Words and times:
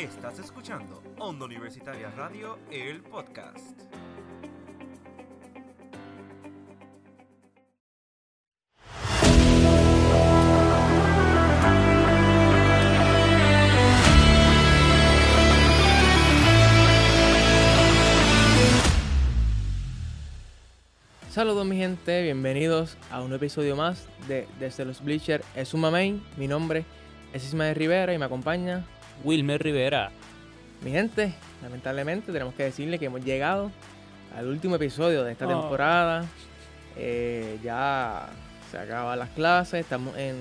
Estás 0.00 0.38
escuchando 0.38 1.02
Onda 1.18 1.44
Universitaria 1.44 2.10
Radio, 2.16 2.58
el 2.70 3.02
podcast. 3.02 3.78
Saludos 21.30 21.66
mi 21.66 21.76
gente, 21.76 22.22
bienvenidos 22.22 22.96
a 23.10 23.20
un 23.20 23.34
episodio 23.34 23.76
más 23.76 24.06
de 24.26 24.48
Desde 24.58 24.86
los 24.86 25.04
Bleachers 25.04 25.44
es 25.54 25.74
un 25.74 25.82
main. 25.82 26.24
Mi 26.38 26.48
nombre 26.48 26.86
es 27.34 27.44
Ismael 27.44 27.74
Rivera 27.74 28.14
y 28.14 28.18
me 28.18 28.24
acompaña 28.24 28.86
Wilmer 29.24 29.62
Rivera. 29.62 30.10
mi 30.82 30.90
gente. 30.92 31.34
Lamentablemente 31.62 32.32
tenemos 32.32 32.54
que 32.54 32.62
decirle 32.64 32.98
que 32.98 33.06
hemos 33.06 33.22
llegado 33.22 33.70
al 34.34 34.46
último 34.46 34.76
episodio 34.76 35.24
de 35.24 35.32
esta 35.32 35.46
Oh. 35.46 35.60
temporada. 35.60 36.24
Eh, 36.96 37.58
ya 37.62 38.28
se 38.70 38.78
acaban 38.78 39.18
las 39.18 39.28
clases, 39.30 39.80
estamos 39.80 40.16
en 40.16 40.40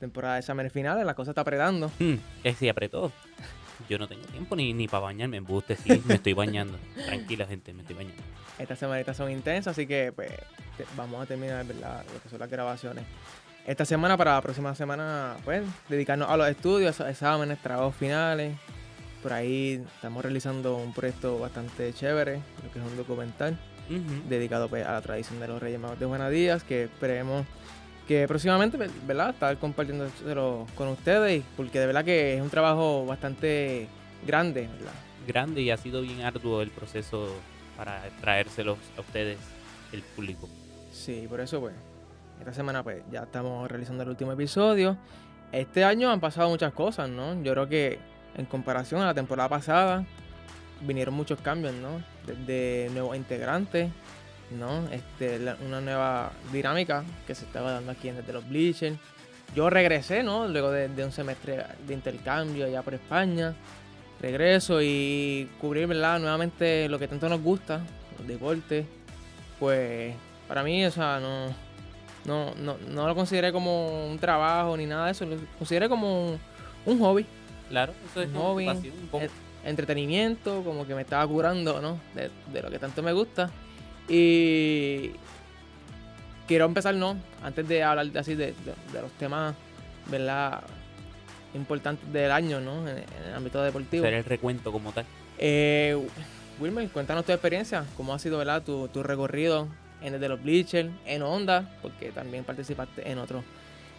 temporada 0.00 0.34
de 0.34 0.40
exámenes 0.40 0.72
finales, 0.72 1.06
la 1.06 1.14
cosa 1.14 1.30
está 1.30 1.42
apretando. 1.42 1.90
Hmm, 2.00 2.14
es 2.42 2.56
sí, 2.58 2.68
apretó. 2.68 3.12
Yo 3.88 3.98
no 3.98 4.08
tengo 4.08 4.24
tiempo 4.26 4.56
ni, 4.56 4.72
ni 4.72 4.88
para 4.88 5.04
bañarme. 5.04 5.36
Embuste, 5.36 5.76
sí, 5.76 6.02
me 6.06 6.14
estoy 6.14 6.32
bañando. 6.32 6.78
Tranquila, 7.06 7.46
gente, 7.46 7.72
me 7.72 7.82
estoy 7.82 7.94
bañando. 7.96 8.22
Estas 8.58 8.78
semanitas 8.78 9.16
son 9.16 9.30
intensas, 9.30 9.72
así 9.72 9.86
que 9.86 10.12
pues 10.12 10.32
vamos 10.96 11.22
a 11.22 11.26
terminar 11.26 11.64
¿verdad? 11.64 12.04
lo 12.12 12.20
que 12.22 12.28
son 12.28 12.38
las 12.40 12.50
grabaciones. 12.50 13.04
Esta 13.66 13.84
semana 13.84 14.16
para 14.16 14.34
la 14.34 14.42
próxima 14.42 14.76
semana, 14.76 15.36
pues, 15.44 15.64
dedicarnos 15.88 16.30
a 16.30 16.36
los 16.36 16.48
estudios, 16.48 17.00
a 17.00 17.10
exámenes, 17.10 17.58
trabajos 17.58 17.96
finales. 17.96 18.56
Por 19.24 19.32
ahí 19.32 19.84
estamos 19.96 20.22
realizando 20.22 20.76
un 20.76 20.92
proyecto 20.92 21.40
bastante 21.40 21.92
chévere, 21.92 22.40
lo 22.62 22.70
que 22.72 22.78
es 22.78 22.84
un 22.84 22.96
documental 22.96 23.58
dedicado 24.28 24.68
pues, 24.68 24.86
a 24.86 24.92
la 24.92 25.00
tradición 25.00 25.40
de 25.40 25.48
los 25.48 25.60
Reyes 25.60 25.80
Magos 25.80 25.98
de 25.98 26.06
Juana 26.06 26.30
Díaz, 26.30 26.62
que 26.62 26.84
esperemos 26.84 27.44
que 28.06 28.28
próximamente, 28.28 28.78
¿verdad?, 29.04 29.30
estar 29.30 29.56
compartiéndolo 29.58 30.68
con 30.76 30.86
ustedes, 30.86 31.42
porque 31.56 31.80
de 31.80 31.86
verdad 31.86 32.04
que 32.04 32.36
es 32.36 32.42
un 32.42 32.50
trabajo 32.50 33.04
bastante 33.04 33.88
grande, 34.24 34.68
¿verdad? 34.78 34.92
Grande 35.26 35.62
y 35.62 35.70
ha 35.72 35.76
sido 35.76 36.02
bien 36.02 36.20
arduo 36.22 36.62
el 36.62 36.70
proceso 36.70 37.34
para 37.76 38.00
traérselos 38.20 38.78
a 38.96 39.00
ustedes, 39.00 39.38
el 39.92 40.02
público. 40.02 40.48
Sí, 40.92 41.26
por 41.28 41.40
eso 41.40 41.60
pues, 41.60 41.74
esta 42.38 42.52
semana 42.52 42.82
pues 42.82 43.02
ya 43.10 43.22
estamos 43.22 43.68
realizando 43.68 44.02
el 44.02 44.10
último 44.10 44.32
episodio. 44.32 44.96
Este 45.52 45.84
año 45.84 46.10
han 46.10 46.20
pasado 46.20 46.48
muchas 46.48 46.72
cosas, 46.72 47.08
¿no? 47.08 47.42
Yo 47.42 47.52
creo 47.52 47.68
que 47.68 47.98
en 48.36 48.46
comparación 48.46 49.00
a 49.00 49.06
la 49.06 49.14
temporada 49.14 49.48
pasada 49.48 50.04
vinieron 50.82 51.14
muchos 51.14 51.40
cambios, 51.40 51.74
¿no? 51.74 52.02
Desde 52.26 52.90
nuevos 52.92 53.16
integrantes, 53.16 53.90
¿no? 54.50 54.86
Este, 54.90 55.40
una 55.64 55.80
nueva 55.80 56.32
dinámica 56.52 57.04
que 57.26 57.34
se 57.34 57.44
estaba 57.44 57.72
dando 57.72 57.92
aquí 57.92 58.10
desde 58.10 58.32
los 58.32 58.48
Bleachers. 58.48 58.98
Yo 59.54 59.70
regresé, 59.70 60.22
¿no? 60.22 60.48
Luego 60.48 60.70
de, 60.70 60.88
de 60.88 61.04
un 61.04 61.12
semestre 61.12 61.64
de 61.86 61.94
intercambio 61.94 62.66
allá 62.66 62.82
por 62.82 62.94
España. 62.94 63.54
Regreso 64.20 64.80
y 64.82 65.48
cubrir, 65.60 65.86
¿verdad? 65.86 66.18
Nuevamente 66.18 66.88
lo 66.88 66.98
que 66.98 67.06
tanto 67.06 67.28
nos 67.28 67.40
gusta, 67.40 67.80
los 68.18 68.26
deportes. 68.26 68.86
Pues 69.58 70.14
para 70.48 70.62
mí, 70.62 70.84
o 70.84 70.90
sea, 70.90 71.20
no, 71.20 71.54
no, 72.26 72.54
no, 72.56 72.76
no 72.88 73.06
lo 73.06 73.14
consideré 73.14 73.52
como 73.52 74.06
un 74.08 74.18
trabajo 74.18 74.76
ni 74.76 74.86
nada 74.86 75.06
de 75.06 75.12
eso. 75.12 75.24
Lo 75.26 75.36
consideré 75.58 75.88
como 75.88 76.30
un, 76.32 76.40
un 76.86 76.98
hobby, 77.00 77.26
Claro, 77.68 77.92
eso 78.10 78.22
es 78.22 78.28
Un 78.28 78.34
hobby, 78.36 78.66
pasión, 78.66 78.94
un 79.02 79.08
poco. 79.08 79.26
entretenimiento, 79.64 80.62
como 80.62 80.86
que 80.86 80.94
me 80.94 81.02
estaba 81.02 81.26
curando, 81.26 81.80
¿no? 81.80 81.98
De, 82.14 82.30
de 82.52 82.62
lo 82.62 82.70
que 82.70 82.78
tanto 82.78 83.02
me 83.02 83.12
gusta. 83.12 83.50
Y 84.08 85.10
quiero 86.46 86.64
empezar, 86.66 86.94
¿no? 86.94 87.16
Antes 87.42 87.66
de 87.66 87.82
hablar 87.82 88.06
de, 88.06 88.18
así 88.18 88.34
de, 88.34 88.46
de- 88.52 88.92
de 88.92 89.02
los 89.02 89.10
temas, 89.12 89.54
¿verdad? 90.08 90.62
Importantes 91.54 92.12
del 92.12 92.30
año, 92.30 92.60
¿no? 92.60 92.88
En, 92.88 92.98
en 92.98 93.04
el 93.28 93.34
ámbito 93.34 93.62
deportivo. 93.62 94.04
hacer 94.04 94.14
el 94.14 94.24
recuento 94.24 94.70
como 94.70 94.92
tal. 94.92 95.04
Eh, 95.38 95.96
Wilmer, 96.60 96.88
cuéntanos 96.90 97.24
tu 97.24 97.32
experiencia, 97.32 97.84
cómo 97.96 98.14
ha 98.14 98.18
sido 98.18 98.38
¿verdad? 98.38 98.62
Tu, 98.62 98.88
tu 98.88 99.02
recorrido 99.02 99.68
en 100.02 100.14
el 100.14 100.20
de 100.20 100.28
los 100.28 100.42
Bleachers, 100.42 100.90
en 101.04 101.22
Honda, 101.22 101.78
porque 101.82 102.10
también 102.12 102.44
participaste 102.44 103.10
en 103.10 103.18
otros, 103.18 103.44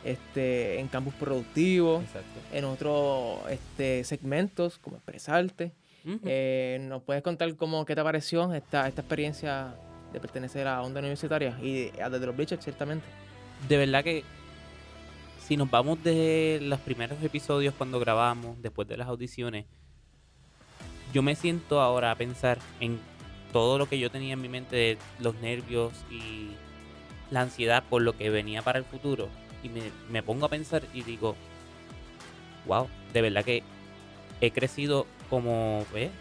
este, 0.03 0.79
en 0.79 0.87
campus 0.87 1.13
productivos, 1.15 2.03
Exacto. 2.03 2.39
en 2.53 2.65
otros 2.65 3.39
este, 3.49 4.03
segmentos, 4.03 4.77
como 4.77 4.97
expresarte. 4.97 5.71
Eh, 6.23 6.77
¿Nos 6.87 7.03
puedes 7.03 7.21
contar 7.21 7.53
cómo, 7.57 7.83
qué 7.85 7.93
te 7.93 8.01
pareció 8.01 8.53
esta, 8.53 8.87
esta 8.87 9.01
experiencia 9.01 9.75
de 10.13 10.21
pertenecer 10.21 10.65
a 10.65 10.81
Onda 10.81 11.01
Universitaria 11.01 11.59
y 11.61 11.91
a 11.99 12.09
desde 12.09 12.25
los 12.25 12.35
Bleachers, 12.35 12.63
ciertamente? 12.63 13.05
de 13.67 13.77
verdad 13.77 14.03
que 14.03 14.23
si 15.39 15.57
nos 15.57 15.69
vamos 15.69 16.03
de 16.03 16.59
los 16.61 16.79
primeros 16.79 17.21
episodios 17.23 17.73
cuando 17.73 17.99
grabamos, 17.99 18.61
después 18.61 18.87
de 18.87 18.97
las 18.97 19.07
audiciones, 19.07 19.65
yo 21.13 21.21
me 21.21 21.35
siento 21.35 21.79
ahora 21.81 22.11
a 22.11 22.15
pensar 22.15 22.59
en 22.79 22.99
todo 23.51 23.77
lo 23.77 23.87
que 23.87 23.99
yo 23.99 24.11
tenía 24.11 24.33
en 24.33 24.41
mi 24.41 24.49
mente 24.49 24.75
de 24.75 24.97
los 25.19 25.35
nervios 25.35 25.93
y 26.09 26.49
la 27.31 27.41
ansiedad 27.41 27.83
por 27.89 28.01
lo 28.01 28.17
que 28.17 28.29
venía 28.29 28.61
para 28.61 28.79
el 28.79 28.85
futuro. 28.85 29.29
Y 29.63 29.69
me, 29.69 29.81
me 30.09 30.23
pongo 30.23 30.45
a 30.45 30.49
pensar 30.49 30.83
y 30.93 31.03
digo, 31.03 31.35
wow, 32.65 32.87
de 33.13 33.21
verdad 33.21 33.43
que 33.43 33.63
he 34.41 34.51
crecido 34.51 35.07
como 35.29 35.85
pues, 35.91 36.11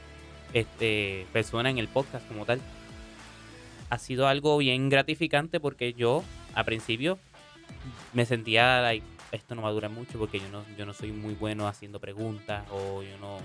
este, 0.52 1.26
persona 1.32 1.70
en 1.70 1.78
el 1.78 1.88
podcast 1.88 2.26
como 2.28 2.44
tal. 2.44 2.60
Ha 3.90 3.98
sido 3.98 4.26
algo 4.26 4.56
bien 4.58 4.88
gratificante 4.88 5.60
porque 5.60 5.92
yo, 5.92 6.24
a 6.54 6.64
principio, 6.64 7.18
me 8.12 8.26
sentía 8.26 8.80
like, 8.80 9.06
esto 9.32 9.54
no 9.54 9.62
va 9.62 9.68
a 9.68 9.72
durar 9.72 9.90
mucho 9.90 10.18
porque 10.18 10.40
yo 10.40 10.48
no, 10.48 10.64
yo 10.76 10.86
no 10.86 10.94
soy 10.94 11.12
muy 11.12 11.34
bueno 11.34 11.68
haciendo 11.68 12.00
preguntas 12.00 12.64
o 12.70 13.02
yo 13.02 13.16
no... 13.18 13.38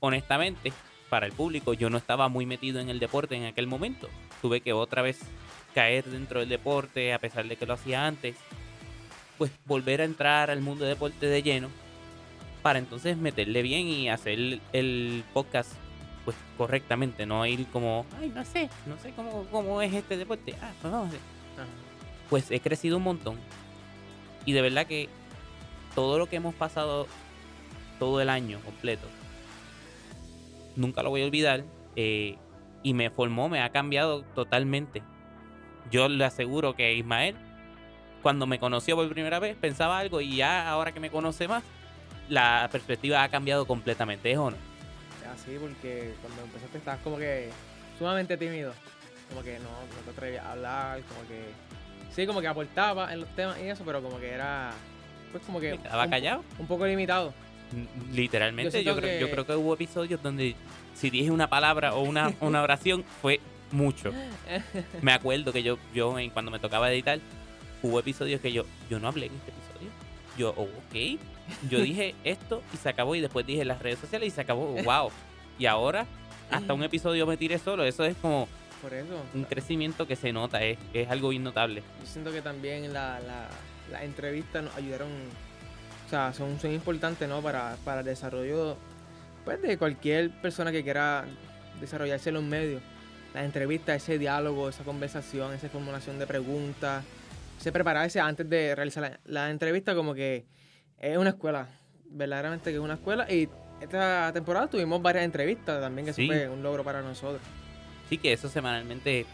Honestamente, 0.00 0.72
para 1.08 1.26
el 1.26 1.32
público, 1.32 1.74
yo 1.74 1.90
no 1.90 1.98
estaba 1.98 2.28
muy 2.28 2.46
metido 2.46 2.80
en 2.80 2.88
el 2.88 2.98
deporte 2.98 3.36
en 3.36 3.44
aquel 3.44 3.66
momento. 3.66 4.08
Tuve 4.42 4.60
que 4.60 4.72
otra 4.72 5.02
vez 5.02 5.20
caer 5.74 6.04
dentro 6.04 6.40
del 6.40 6.48
deporte 6.48 7.12
a 7.12 7.18
pesar 7.18 7.46
de 7.46 7.56
que 7.56 7.66
lo 7.66 7.74
hacía 7.74 8.06
antes. 8.06 8.36
Pues 9.36 9.50
volver 9.66 10.00
a 10.00 10.04
entrar 10.04 10.50
al 10.50 10.60
mundo 10.60 10.84
del 10.84 10.94
deporte 10.94 11.26
de 11.26 11.42
lleno 11.42 11.70
para 12.62 12.78
entonces 12.78 13.16
meterle 13.16 13.62
bien 13.62 13.86
y 13.86 14.08
hacer 14.08 14.60
el, 14.72 15.24
podcast 15.32 15.72
pues 16.24 16.36
correctamente, 16.58 17.24
no 17.24 17.46
ir 17.46 17.66
como, 17.68 18.04
ay, 18.20 18.30
no 18.34 18.44
sé, 18.44 18.68
no 18.84 18.98
sé 18.98 19.12
cómo, 19.12 19.46
cómo 19.50 19.80
es 19.80 19.94
este 19.94 20.16
deporte. 20.16 20.54
Ah, 20.60 20.72
pues 20.82 20.92
vamos 20.92 21.06
a 21.06 21.08
hacer 21.10 21.38
pues 22.28 22.50
he 22.50 22.60
crecido 22.60 22.98
un 22.98 23.04
montón. 23.04 23.36
Y 24.44 24.52
de 24.52 24.62
verdad 24.62 24.86
que 24.86 25.08
todo 25.94 26.18
lo 26.18 26.26
que 26.26 26.36
hemos 26.36 26.54
pasado 26.54 27.06
todo 27.98 28.20
el 28.20 28.28
año 28.28 28.60
completo, 28.60 29.06
nunca 30.78 31.02
lo 31.02 31.10
voy 31.10 31.22
a 31.22 31.26
olvidar. 31.26 31.64
eh, 31.96 32.36
y 32.82 32.94
me 32.94 33.10
formó, 33.10 33.48
me 33.48 33.60
ha 33.60 33.70
cambiado 33.70 34.22
totalmente. 34.36 35.02
Yo 35.90 36.08
le 36.08 36.24
aseguro 36.24 36.74
que 36.76 36.94
Ismael, 36.94 37.34
cuando 38.22 38.46
me 38.46 38.60
conoció 38.60 38.94
por 38.94 39.08
primera 39.10 39.40
vez, 39.40 39.56
pensaba 39.56 39.98
algo 39.98 40.20
y 40.20 40.36
ya 40.36 40.68
ahora 40.70 40.92
que 40.92 41.00
me 41.00 41.10
conoce 41.10 41.48
más, 41.48 41.64
la 42.28 42.68
perspectiva 42.70 43.22
ha 43.24 43.28
cambiado 43.30 43.66
completamente, 43.66 44.30
¿es 44.30 44.38
o 44.38 44.50
no? 44.52 44.56
Así, 45.34 45.56
porque 45.60 46.14
cuando 46.22 46.42
empezaste 46.42 46.78
estabas 46.78 47.00
como 47.00 47.16
que 47.18 47.50
sumamente 47.98 48.36
tímido. 48.36 48.72
Como 49.28 49.42
que 49.42 49.58
no, 49.58 49.64
no 49.70 50.02
te 50.04 50.10
atrevías 50.10 50.44
a 50.44 50.52
hablar, 50.52 51.00
como 51.02 51.20
que... 51.28 51.46
Sí, 52.14 52.26
como 52.26 52.40
que 52.40 52.46
aportaba 52.46 53.12
en 53.12 53.20
los 53.20 53.28
temas 53.34 53.58
y 53.60 53.64
eso, 53.68 53.82
pero 53.84 54.00
como 54.02 54.18
que 54.20 54.30
era... 54.30 54.70
Pues 55.32 55.42
como 55.44 55.58
que... 55.60 55.72
Un- 55.74 56.10
callado. 56.10 56.44
Un 56.58 56.66
poco 56.66 56.86
limitado. 56.86 57.34
Literalmente, 58.12 58.82
Yo 58.84 58.92
yo, 58.94 59.00
creo, 59.00 59.20
yo 59.20 59.26
que- 59.26 59.32
creo 59.32 59.46
que 59.46 59.54
hubo 59.56 59.74
episodios 59.74 60.22
donde 60.22 60.54
si 60.94 61.10
dije 61.10 61.30
una 61.30 61.48
palabra 61.48 61.94
o 61.94 62.02
una, 62.02 62.32
una 62.40 62.62
oración 62.62 63.04
fue 63.22 63.40
mucho. 63.72 64.12
Me 65.02 65.12
acuerdo 65.12 65.52
que 65.52 65.62
yo, 65.62 65.78
yo 65.94 66.14
cuando 66.32 66.50
me 66.50 66.58
tocaba 66.58 66.90
editar, 66.92 67.18
hubo 67.82 68.00
episodios 68.00 68.40
que 68.40 68.52
yo, 68.52 68.64
yo 68.90 68.98
no 68.98 69.08
hablé 69.08 69.26
en 69.26 69.34
este 69.34 69.50
episodio. 69.50 69.90
Yo, 70.36 70.54
oh, 70.56 70.62
ok. 70.62 71.20
Yo 71.70 71.80
dije 71.82 72.14
esto 72.24 72.62
y 72.72 72.76
se 72.76 72.88
acabó 72.88 73.14
y 73.14 73.20
después 73.20 73.46
dije 73.46 73.64
las 73.64 73.80
redes 73.80 73.98
sociales 73.98 74.28
y 74.28 74.30
se 74.30 74.40
acabó. 74.40 74.66
Wow. 74.82 75.10
Y 75.58 75.66
ahora, 75.66 76.06
hasta 76.50 76.72
un 76.72 76.82
episodio 76.82 77.26
me 77.26 77.36
tiré 77.36 77.58
solo. 77.58 77.84
Eso 77.84 78.04
es 78.04 78.16
como 78.16 78.48
Por 78.80 78.94
eso. 78.94 79.22
un 79.34 79.44
crecimiento 79.44 80.06
que 80.06 80.16
se 80.16 80.32
nota, 80.32 80.62
es, 80.62 80.78
es 80.94 81.08
algo 81.10 81.28
bien 81.28 81.42
notable. 81.42 81.82
Yo 82.00 82.06
siento 82.06 82.32
que 82.32 82.40
también 82.42 82.92
la, 82.92 83.20
la, 83.20 83.48
las 83.90 84.02
entrevistas 84.02 84.64
nos 84.64 84.74
ayudaron, 84.76 85.08
o 86.08 86.10
sea, 86.10 86.32
son, 86.32 86.58
son 86.58 86.72
importantes, 86.72 87.28
¿no? 87.28 87.42
Para, 87.42 87.76
para 87.84 88.00
el 88.00 88.06
desarrollo, 88.06 88.78
pues, 89.44 89.60
de 89.60 89.76
cualquier 89.76 90.30
persona 90.40 90.72
que 90.72 90.82
quiera 90.82 91.26
desarrollarse 91.82 92.30
en 92.30 92.36
los 92.36 92.44
medios. 92.44 92.80
Las 93.34 93.44
entrevistas, 93.44 93.96
ese 93.96 94.18
diálogo, 94.18 94.70
esa 94.70 94.84
conversación, 94.84 95.52
esa 95.52 95.68
formulación 95.68 96.18
de 96.18 96.26
preguntas, 96.26 97.04
ese 97.60 97.70
prepararse 97.72 98.20
antes 98.20 98.48
de 98.48 98.74
realizar 98.74 99.02
la, 99.02 99.20
la 99.26 99.50
entrevista 99.50 99.94
como 99.94 100.14
que 100.14 100.46
es 100.98 101.18
una 101.18 101.28
escuela, 101.30 101.68
verdaderamente 102.06 102.70
que 102.70 102.76
es 102.76 102.82
una 102.82 102.94
escuela 102.94 103.30
y 103.30 103.46
esta 103.82 104.32
temporada 104.32 104.66
tuvimos 104.66 105.02
varias 105.02 105.26
entrevistas 105.26 105.78
también, 105.78 106.06
que 106.06 106.12
eso 106.12 106.16
Sí. 106.22 106.26
fue 106.26 106.48
un 106.48 106.62
logro 106.62 106.82
para 106.84 107.02
nosotros. 107.02 107.42
Sí, 108.08 108.16
que 108.16 108.32
eso 108.32 108.48
semanalmente, 108.48 109.26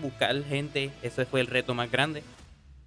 buscar 0.00 0.40
gente, 0.44 0.92
ese 1.02 1.26
fue 1.26 1.40
el 1.40 1.48
reto 1.48 1.74
más 1.74 1.90
grande. 1.90 2.22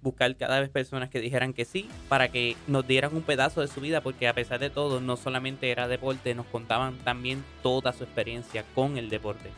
Buscar 0.02 0.36
cada 0.36 0.60
vez 0.60 0.68
personas 0.70 1.10
que 1.10 1.20
dijeran 1.20 1.52
que 1.52 1.64
sí, 1.64 1.88
para 2.08 2.28
que 2.28 2.56
nos 2.68 2.86
dieran 2.86 3.14
un 3.16 3.22
pedazo 3.22 3.60
de 3.60 3.66
su 3.68 3.80
vida, 3.80 4.00
porque 4.00 4.28
a 4.28 4.34
pesar 4.34 4.60
de 4.60 4.70
todo, 4.70 5.00
no 5.00 5.16
solamente 5.16 5.70
era 5.70 5.88
deporte, 5.88 6.34
nos 6.34 6.46
contaban 6.46 6.96
también 6.98 7.42
toda 7.62 7.92
su 7.92 8.04
experiencia 8.04 8.64
con 8.74 8.98
el 8.98 9.08
deporte. 9.10 9.50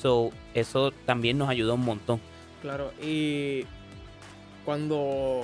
So, 0.00 0.30
eso 0.54 0.90
también 1.06 1.38
nos 1.38 1.48
ayudó 1.48 1.74
un 1.74 1.84
montón. 1.84 2.20
Claro, 2.62 2.92
y 3.00 3.64
cuando 4.64 5.42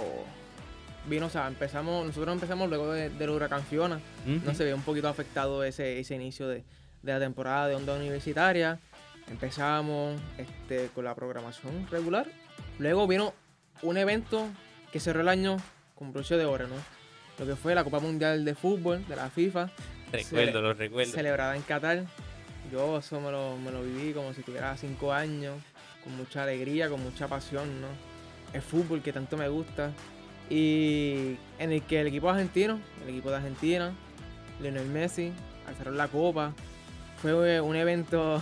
vino, 1.08 1.26
o 1.26 1.30
sea, 1.30 1.46
empezamos, 1.48 2.06
nosotros 2.06 2.34
empezamos 2.34 2.68
luego 2.68 2.92
de- 2.92 3.10
del 3.10 3.30
huracán 3.30 3.62
Fiona, 3.62 4.00
no 4.26 4.54
se 4.54 4.64
ve 4.64 4.74
un 4.74 4.82
poquito 4.82 5.08
afectado 5.08 5.62
ese, 5.64 6.00
ese 6.00 6.14
inicio 6.14 6.48
de, 6.48 6.64
de 7.02 7.12
la 7.12 7.20
temporada 7.20 7.68
de 7.68 7.74
onda 7.76 7.94
universitaria. 7.94 8.78
Empezamos 9.30 10.20
este, 10.38 10.88
con 10.94 11.04
la 11.04 11.14
programación 11.14 11.86
regular. 11.90 12.26
Luego 12.78 13.06
vino 13.06 13.32
un 13.82 13.96
evento 13.96 14.46
que 14.92 15.00
cerró 15.00 15.20
el 15.20 15.28
año 15.28 15.56
con 15.94 16.12
broche 16.12 16.36
de 16.36 16.44
oro, 16.44 16.66
¿no? 16.68 16.76
Lo 17.38 17.46
que 17.46 17.56
fue 17.56 17.74
la 17.74 17.84
Copa 17.84 18.00
Mundial 18.00 18.44
de 18.44 18.54
Fútbol 18.54 19.06
de 19.08 19.16
la 19.16 19.28
FIFA, 19.30 19.70
Recuerdo, 20.12 20.62
lo 20.62 20.74
recuerdo. 20.74 21.12
celebrada 21.12 21.56
en 21.56 21.62
Qatar. 21.62 22.04
Yo 22.72 22.98
eso 22.98 23.20
me 23.20 23.30
lo, 23.30 23.56
me 23.58 23.70
lo 23.70 23.82
viví 23.82 24.12
como 24.12 24.32
si 24.32 24.42
tuviera 24.42 24.76
cinco 24.76 25.12
años, 25.12 25.56
con 26.02 26.16
mucha 26.16 26.44
alegría, 26.44 26.88
con 26.88 27.02
mucha 27.02 27.28
pasión, 27.28 27.80
¿no? 27.80 27.88
El 28.52 28.62
fútbol 28.62 29.02
que 29.02 29.12
tanto 29.12 29.36
me 29.36 29.48
gusta. 29.48 29.90
Y 30.48 31.36
en 31.58 31.72
el 31.72 31.82
que 31.82 32.00
el 32.00 32.06
equipo 32.06 32.30
argentino, 32.30 32.78
el 33.02 33.10
equipo 33.10 33.30
de 33.30 33.36
Argentina, 33.36 33.92
Lionel 34.60 34.86
Messi, 34.86 35.32
alzaron 35.66 35.96
la 35.96 36.08
copa. 36.08 36.52
Fue 37.20 37.60
un 37.60 37.76
evento, 37.76 38.40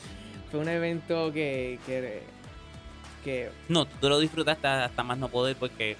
fue 0.50 0.60
un 0.60 0.68
evento 0.68 1.32
que, 1.32 1.78
que, 1.86 2.22
que 3.24 3.50
No, 3.68 3.84
tú 3.86 4.08
lo 4.08 4.18
disfrutaste 4.18 4.66
hasta 4.66 5.02
más 5.02 5.18
no 5.18 5.28
poder 5.28 5.56
porque 5.56 5.96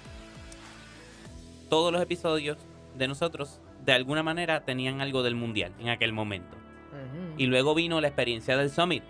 todos 1.69 1.91
los 1.91 2.01
episodios 2.01 2.57
de 2.97 3.07
nosotros 3.07 3.59
de 3.85 3.93
alguna 3.93 4.23
manera 4.23 4.61
tenían 4.61 5.01
algo 5.01 5.23
del 5.23 5.35
mundial 5.35 5.71
en 5.79 5.89
aquel 5.89 6.13
momento. 6.13 6.57
Y 7.37 7.45
luego 7.45 7.73
vino 7.73 8.01
la 8.01 8.07
experiencia 8.09 8.57
del 8.57 8.69
Summit, 8.69 9.03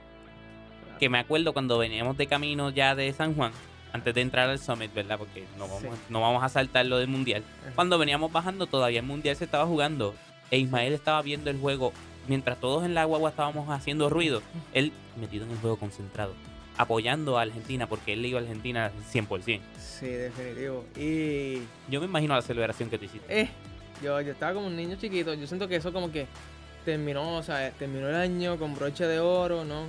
que 1.00 1.10
me 1.10 1.18
acuerdo 1.18 1.52
cuando 1.52 1.78
veníamos 1.80 2.16
de 2.16 2.28
camino 2.28 2.70
ya 2.70 2.94
de 2.96 3.12
San 3.12 3.34
Juan, 3.34 3.52
antes 3.92 4.14
de 4.14 4.22
entrar 4.22 4.50
al 4.50 4.60
Summit, 4.60 4.94
¿verdad? 4.94 5.18
Porque 5.18 5.46
no 5.58 5.68
vamos, 5.68 5.82
Sí. 5.82 5.88
no 6.10 6.22
vamos 6.22 6.44
a 6.44 6.50
saltar 6.50 6.86
lo 6.86 7.00
del 7.00 7.08
mundial. 7.08 7.44
Cuando 7.76 7.98
veníamos 7.98 8.32
bajando 8.32 8.68
todavía 8.68 9.00
el 9.00 9.06
mundial 9.06 9.36
se 9.36 9.46
estaba 9.46 9.66
jugando 9.66 10.14
e 10.52 10.60
Ismael 10.60 10.94
estaba 10.94 11.22
viendo 11.24 11.50
el 11.50 11.58
juego 11.60 11.92
mientras 12.28 12.60
todos 12.60 12.86
en 12.86 12.94
la 12.94 13.04
guagua 13.06 13.32
estábamos 13.32 13.68
haciendo 13.70 14.08
ruido, 14.10 14.44
él 14.74 14.94
metido 15.20 15.46
en 15.46 15.52
el 15.52 15.58
juego 15.58 15.78
concentrado, 15.78 16.34
apoyando 16.78 17.38
a 17.38 17.44
Argentina 17.44 17.88
porque 17.88 18.14
él 18.14 18.22
le 18.22 18.30
iba 18.30 18.40
a 18.40 18.42
Argentina 18.44 18.92
100%. 19.14 19.60
Sí, 19.78 20.08
definitivo. 20.08 20.86
Y 20.98 21.60
Yo 21.90 22.00
me 22.00 22.06
imagino 22.08 22.36
la 22.36 22.42
celebración 22.42 22.90
que 22.90 22.98
tú 22.98 23.06
hiciste. 23.06 23.42
Eh, 23.42 23.50
yo, 24.02 24.20
yo 24.22 24.32
estaba 24.32 24.54
como 24.54 24.68
un 24.68 24.76
niño 24.76 24.96
chiquito. 25.00 25.34
Yo 25.34 25.46
siento 25.48 25.68
que 25.68 25.76
eso 25.76 25.94
como 25.94 26.12
que 26.12 26.26
terminó, 26.86 27.38
o 27.38 27.44
sea, 27.44 27.72
terminó 27.72 28.10
el 28.10 28.16
año 28.16 28.58
con 28.58 28.74
broche 28.74 29.06
de 29.06 29.20
oro, 29.20 29.64
¿no? 29.64 29.86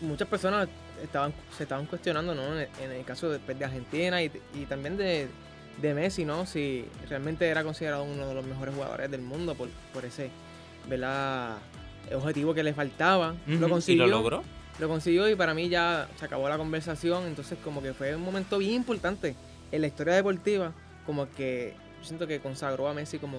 Muchas 0.00 0.26
personas 0.28 0.68
estaban, 1.02 1.34
se 1.56 1.64
estaban 1.64 1.84
cuestionando, 1.86 2.34
¿no? 2.34 2.46
En 2.54 2.60
el, 2.60 2.68
en 2.82 2.92
el 2.92 3.04
caso 3.04 3.28
de, 3.30 3.38
pues, 3.38 3.58
de 3.58 3.64
Argentina 3.66 4.22
y, 4.22 4.30
y 4.54 4.64
también 4.64 4.96
de, 4.96 5.28
de 5.82 5.94
Messi, 5.94 6.24
¿no? 6.24 6.46
Si 6.46 6.86
realmente 7.08 7.46
era 7.46 7.62
considerado 7.62 8.04
uno 8.04 8.26
de 8.28 8.34
los 8.34 8.44
mejores 8.46 8.74
jugadores 8.74 9.10
del 9.10 9.20
mundo 9.20 9.54
por, 9.54 9.68
por 9.92 10.04
ese, 10.04 10.30
¿verdad? 10.88 11.58
objetivo 12.14 12.54
que 12.54 12.62
le 12.62 12.72
faltaba. 12.72 13.32
Ujú, 13.46 13.58
Lo 13.60 13.68
consiguió. 13.68 14.06
¿Y 14.06 14.08
lo 14.08 14.16
logró? 14.16 14.44
Lo 14.78 14.88
consiguió 14.88 15.28
y 15.28 15.34
para 15.34 15.52
mí 15.52 15.68
ya 15.68 16.08
se 16.16 16.24
acabó 16.24 16.48
la 16.48 16.56
conversación. 16.56 17.26
Entonces, 17.26 17.58
como 17.62 17.82
que 17.82 17.92
fue 17.92 18.14
un 18.16 18.22
momento 18.22 18.58
bien 18.58 18.74
importante 18.74 19.34
en 19.72 19.80
la 19.80 19.86
historia 19.88 20.14
deportiva. 20.14 20.72
Como 21.04 21.28
que 21.34 21.74
yo 22.00 22.04
siento 22.06 22.26
que 22.26 22.40
consagró 22.40 22.88
a 22.88 22.94
Messi 22.94 23.18
como 23.18 23.38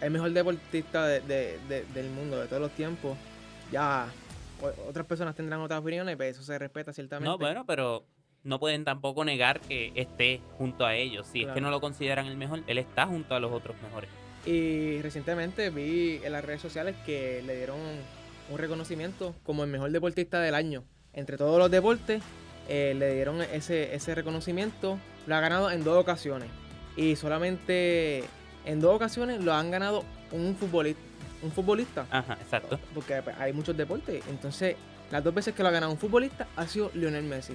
el 0.00 0.10
mejor 0.10 0.30
deportista 0.32 1.06
de- 1.06 1.20
de- 1.20 1.58
de- 1.68 1.84
del 1.94 2.10
mundo, 2.10 2.40
de 2.40 2.46
todos 2.46 2.62
los 2.62 2.70
tiempos. 2.72 3.16
Ya 3.70 4.08
otras 4.88 5.04
personas 5.06 5.34
tendrán 5.34 5.60
otras 5.60 5.80
opiniones, 5.80 6.16
pero 6.16 6.30
eso 6.30 6.42
se 6.42 6.58
respeta 6.58 6.92
ciertamente. 6.92 7.28
No, 7.28 7.36
bueno, 7.36 7.64
pero 7.66 8.04
no 8.42 8.58
pueden 8.58 8.84
tampoco 8.84 9.24
negar 9.24 9.60
que 9.60 9.92
esté 9.94 10.40
junto 10.56 10.86
a 10.86 10.94
ellos. 10.94 11.26
Si 11.30 11.42
es 11.42 11.48
que 11.52 11.60
no 11.60 11.70
lo 11.70 11.80
consideran 11.80 12.26
el 12.26 12.36
mejor, 12.36 12.62
él 12.66 12.78
está 12.78 13.06
junto 13.06 13.34
a 13.34 13.40
los 13.40 13.52
otros 13.52 13.76
mejores. 13.82 14.08
Y 14.46 15.02
recientemente 15.02 15.68
vi 15.70 16.20
en 16.24 16.32
las 16.32 16.44
redes 16.44 16.60
sociales 16.62 16.94
que 17.04 17.42
le 17.44 17.56
dieron 17.56 17.78
un 18.50 18.58
reconocimiento 18.58 19.34
como 19.44 19.64
el 19.64 19.70
mejor 19.70 19.90
deportista 19.90 20.40
del 20.40 20.54
año. 20.54 20.84
Entre 21.12 21.36
todos 21.36 21.58
los 21.58 21.70
deportes, 21.70 22.22
eh, 22.68 22.94
le 22.98 23.14
dieron 23.14 23.40
ese, 23.42 23.94
ese 23.94 24.14
reconocimiento. 24.14 24.98
Lo 25.26 25.34
ha 25.36 25.40
ganado 25.40 25.70
en 25.70 25.82
dos 25.84 25.96
ocasiones. 25.98 26.48
Y 26.96 27.16
solamente 27.16 28.24
en 28.64 28.80
dos 28.80 28.94
ocasiones 28.94 29.42
lo 29.42 29.52
han 29.54 29.70
ganado 29.70 30.04
un 30.32 30.56
futbolista. 30.56 31.00
Un 31.42 31.52
futbolista. 31.52 32.06
Ajá, 32.10 32.34
exacto. 32.40 32.78
Porque 32.94 33.20
pues, 33.22 33.36
hay 33.38 33.52
muchos 33.52 33.76
deportes. 33.76 34.22
Entonces, 34.28 34.76
las 35.10 35.22
dos 35.22 35.34
veces 35.34 35.54
que 35.54 35.62
lo 35.62 35.68
ha 35.68 35.72
ganado 35.72 35.92
un 35.92 35.98
futbolista 35.98 36.46
ha 36.56 36.66
sido 36.66 36.90
Lionel 36.94 37.24
Messi. 37.24 37.54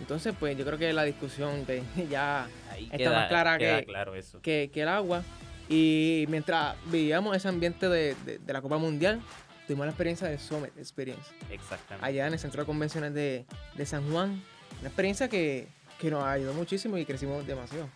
Entonces, 0.00 0.34
pues 0.38 0.56
yo 0.56 0.64
creo 0.64 0.78
que 0.78 0.92
la 0.92 1.04
discusión 1.04 1.62
pues, 1.64 1.82
ya 2.10 2.46
Ahí 2.70 2.84
Está 2.84 2.96
queda, 2.96 3.10
más 3.12 3.28
clara 3.28 3.58
que- 3.58 3.84
claro 3.86 4.14
eso. 4.14 4.40
que, 4.40 4.70
que 4.72 4.82
el 4.82 4.88
agua. 4.88 5.22
Y 5.68 6.26
mientras 6.28 6.76
vivíamos 6.86 7.36
ese 7.36 7.48
ambiente 7.48 7.88
de, 7.88 8.14
de- 8.24 8.38
de 8.38 8.52
la 8.52 8.62
Copa 8.62 8.78
Mundial, 8.78 9.20
tuvimos 9.66 9.86
la 9.86 9.90
experiencia 9.92 10.28
del 10.28 10.38
Summit 10.38 10.76
Experience, 10.78 11.30
Exactamente. 11.50 12.06
allá 12.06 12.26
en 12.26 12.32
el 12.32 12.38
Centro 12.38 12.62
de 12.62 12.66
Convenciones 12.66 13.14
de, 13.14 13.44
de 13.74 13.86
San 13.86 14.10
Juan. 14.10 14.42
Una 14.80 14.88
experiencia 14.88 15.28
que, 15.28 15.68
que 15.98 16.10
nos 16.10 16.24
ayudó 16.24 16.54
muchísimo 16.54 16.98
y 16.98 17.04
crecimos 17.04 17.46
demasiado. 17.46 17.88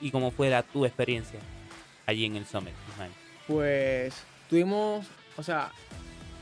¿Y 0.00 0.10
cómo 0.10 0.30
fue 0.30 0.50
la, 0.50 0.62
tu 0.62 0.84
experiencia 0.84 1.40
allí 2.06 2.24
en 2.24 2.36
el 2.36 2.46
Summit, 2.46 2.74
Ismael? 2.92 3.12
Pues 3.46 4.14
tuvimos, 4.48 5.06
o 5.36 5.42
sea, 5.42 5.72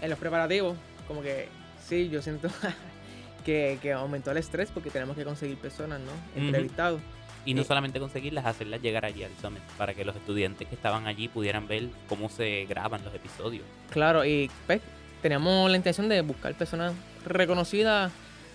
en 0.01 0.11
los 0.11 0.19
preparativos, 0.19 0.77
como 1.07 1.23
que 1.23 1.49
sí, 1.87 2.09
yo 2.09 2.21
siento 2.23 2.49
que, 3.45 3.79
que 3.81 3.93
aumentó 3.93 4.31
el 4.31 4.39
estrés 4.39 4.71
porque 4.71 4.91
tenemos 4.91 5.17
que 5.17 5.25
conseguir 5.25 5.57
personas, 5.59 6.01
¿no? 6.01 6.13
Entrevistados. 6.41 7.01
Y 7.47 7.55
no 7.55 7.63
Eh. 7.63 7.65
solamente 7.65 8.01
conseguirlas, 8.01 8.47
hacerlas 8.47 8.81
llegar 8.81 9.05
allí 9.05 9.23
al 9.25 9.31
Summit, 9.41 9.63
para 9.77 9.93
que 9.95 10.05
los 10.05 10.17
estudiantes 10.17 10.67
que 10.67 10.75
estaban 10.75 11.07
allí 11.07 11.29
pudieran 11.29 11.69
ver 11.69 11.89
cómo 12.09 12.29
se 12.31 12.65
graban 12.67 13.05
los 13.05 13.15
episodios. 13.15 13.65
Claro, 13.91 14.25
y 14.25 14.51
pues, 14.67 14.81
teníamos 15.23 15.71
la 15.71 15.77
intención 15.77 16.09
de 16.09 16.23
buscar 16.23 16.55
personas 16.55 16.95
reconocidas 17.27 18.13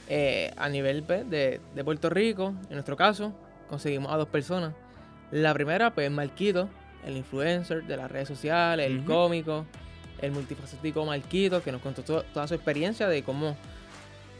eh, 0.07 0.51
a 0.57 0.69
nivel 0.69 1.03
pues, 1.03 1.29
de, 1.29 1.61
de 1.75 1.83
Puerto 1.83 2.09
Rico. 2.09 2.53
En 2.69 2.73
nuestro 2.73 2.97
caso, 2.97 3.31
conseguimos 3.69 4.11
a 4.11 4.17
dos 4.17 4.27
personas. 4.27 4.73
La 5.31 5.53
primera, 5.53 5.93
pues, 5.93 6.09
Marquito, 6.09 6.67
el 7.05 7.15
influencer 7.15 7.83
de 7.83 7.95
las 7.95 8.09
redes 8.09 8.27
sociales, 8.27 8.87
el 8.87 9.03
cómico, 9.03 9.65
el 10.19 10.31
multifacético 10.31 11.05
Marquito, 11.05 11.61
que 11.61 11.71
nos 11.71 11.81
contó 11.81 12.01
to- 12.03 12.23
toda 12.33 12.47
su 12.47 12.55
experiencia 12.55 13.07
de 13.07 13.21
cómo, 13.21 13.55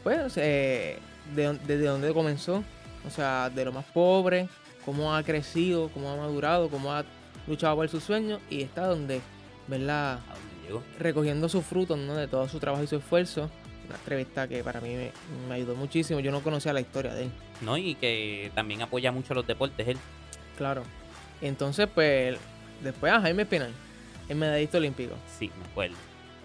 pues, 0.02 0.36
eh, 0.38 0.98
de, 1.36 1.56
desde 1.66 1.84
dónde 1.86 2.12
comenzó. 2.12 2.64
O 3.06 3.10
sea, 3.10 3.50
de 3.50 3.64
lo 3.64 3.72
más 3.72 3.84
pobre, 3.86 4.48
cómo 4.84 5.14
ha 5.14 5.22
crecido, 5.22 5.88
cómo 5.90 6.10
ha 6.10 6.16
madurado, 6.16 6.68
cómo 6.68 6.92
ha 6.92 7.04
luchado 7.46 7.76
por 7.76 7.88
sus 7.88 8.04
sueños 8.04 8.40
y 8.50 8.62
está 8.62 8.86
donde, 8.86 9.20
¿verdad? 9.66 10.14
¿A 10.28 10.34
dónde 10.34 10.66
llegó? 10.66 10.82
recogiendo 10.98 11.48
sus 11.48 11.64
frutos 11.64 11.98
¿no? 11.98 12.14
de 12.14 12.28
todo 12.28 12.48
su 12.48 12.58
trabajo 12.60 12.84
y 12.84 12.86
su 12.86 12.96
esfuerzo. 12.96 13.50
Una 13.86 13.96
entrevista 13.96 14.46
que 14.46 14.62
para 14.62 14.80
mí 14.80 14.94
me, 14.94 15.10
me 15.48 15.54
ayudó 15.56 15.74
muchísimo. 15.74 16.20
Yo 16.20 16.30
no 16.30 16.42
conocía 16.42 16.72
la 16.72 16.80
historia 16.80 17.12
de 17.12 17.24
él, 17.24 17.30
¿No? 17.60 17.76
Y 17.76 17.96
que 17.96 18.52
también 18.54 18.82
apoya 18.82 19.10
mucho 19.10 19.34
los 19.34 19.46
deportes 19.46 19.88
él. 19.88 19.98
claro. 20.56 20.82
Entonces, 21.42 21.88
pues, 21.94 22.36
después 22.82 23.10
a 23.10 23.20
Jaime 23.22 23.44
Espinal, 23.44 23.72
el 24.28 24.36
medallista 24.36 24.76
olímpico. 24.76 25.14
Sí, 25.38 25.50
me 25.58 25.64
acuerdo. 25.64 25.96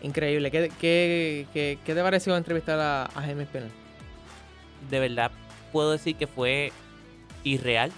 Increíble. 0.02 0.50
¿Qué, 0.50 0.72
qué, 0.80 1.46
qué, 1.54 1.78
qué 1.84 1.94
te 1.94 2.02
pareció 2.02 2.36
entrevistar 2.38 2.80
a, 2.80 3.04
a 3.04 3.22
Jaime 3.22 3.44
Espinal? 3.44 3.70
de 4.90 5.00
verdad 5.00 5.32
puedo 5.72 5.92
decir 5.92 6.16
que 6.16 6.28
fue 6.28 6.72
irreal, 7.44 7.92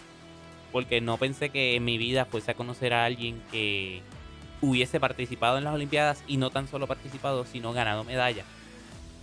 porque 0.72 1.02
no 1.02 1.18
pensé 1.18 1.50
que 1.50 1.76
en 1.76 1.86
mi 1.86 1.98
vida 1.98 2.26
fuese 2.26 2.52
a 2.52 2.54
conocer 2.56 2.94
a 2.94 3.06
alguien 3.06 3.42
que 3.52 4.02
hubiese 4.62 5.00
participado 5.00 5.58
en 5.58 5.64
las 5.64 5.74
Olimpiadas 5.74 6.24
y 6.28 6.38
no 6.38 6.50
tan 6.50 6.68
solo 6.68 6.88
participado, 6.88 7.46
sino 7.46 7.74
ganado 7.74 8.04
medallas. 8.04 8.46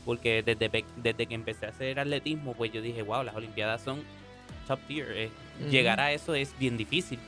Porque 0.04 0.42
desde, 0.42 0.84
desde 0.96 1.26
que 1.26 1.34
empecé 1.34 1.66
a 1.66 1.70
hacer 1.70 1.98
atletismo, 1.98 2.54
pues 2.54 2.72
yo 2.72 2.80
dije, 2.82 3.02
wow, 3.02 3.22
las 3.24 3.34
Olimpiadas 3.34 3.82
son 3.82 4.02
top 4.68 4.78
tier. 4.86 5.08
eh. 5.12 5.30
Llegar 5.70 6.00
a 6.00 6.12
eso 6.12 6.34
es 6.34 6.56
bien 6.58 6.76
difícil. 6.76 7.18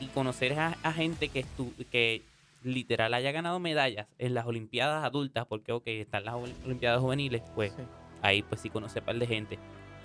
Y 0.00 0.06
conocer 0.06 0.58
a, 0.58 0.76
a 0.82 0.92
gente 0.92 1.28
que, 1.28 1.44
estu- 1.44 1.72
que 1.90 2.22
literal 2.62 3.14
haya 3.14 3.32
ganado 3.32 3.58
medallas 3.58 4.06
en 4.18 4.34
las 4.34 4.46
Olimpiadas 4.46 5.04
adultas, 5.04 5.46
porque 5.46 5.72
ok, 5.72 5.84
están 5.86 6.24
las 6.24 6.34
Ol- 6.34 6.54
Olimpiadas 6.64 7.00
juveniles, 7.00 7.42
pues 7.54 7.72
Sí. 7.72 7.82
ahí 8.22 8.42
pues 8.42 8.60
sí 8.60 8.70
conocí 8.70 8.98
a 8.98 9.04
par 9.04 9.16
de 9.16 9.26
gente. 9.26 9.58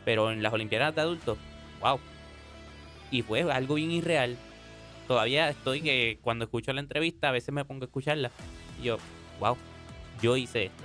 Pero 0.05 0.31
en 0.31 0.41
las 0.43 0.53
Olimpiadas 0.53 0.95
de 0.95 1.01
adultos, 1.01 1.37
wow. 1.81 1.99
Y 3.11 3.21
fue 3.21 3.41
algo 3.51 3.75
bien 3.75 3.91
irreal. 3.91 4.37
todavía 5.07 5.49
estoy 5.49 5.81
que 5.81 6.17
cuando 6.21 6.45
escucho 6.45 6.71
la 6.73 6.79
entrevista, 6.79 7.29
a 7.29 7.31
veces 7.31 7.53
me 7.53 7.65
pongo 7.65 7.83
a 7.83 7.85
escucharla. 7.85 8.31
Y 8.81 8.85
yo, 8.85 8.97
wow, 9.39 9.57
yo 10.21 10.37
hice 10.37 10.65
esto. 10.65 10.83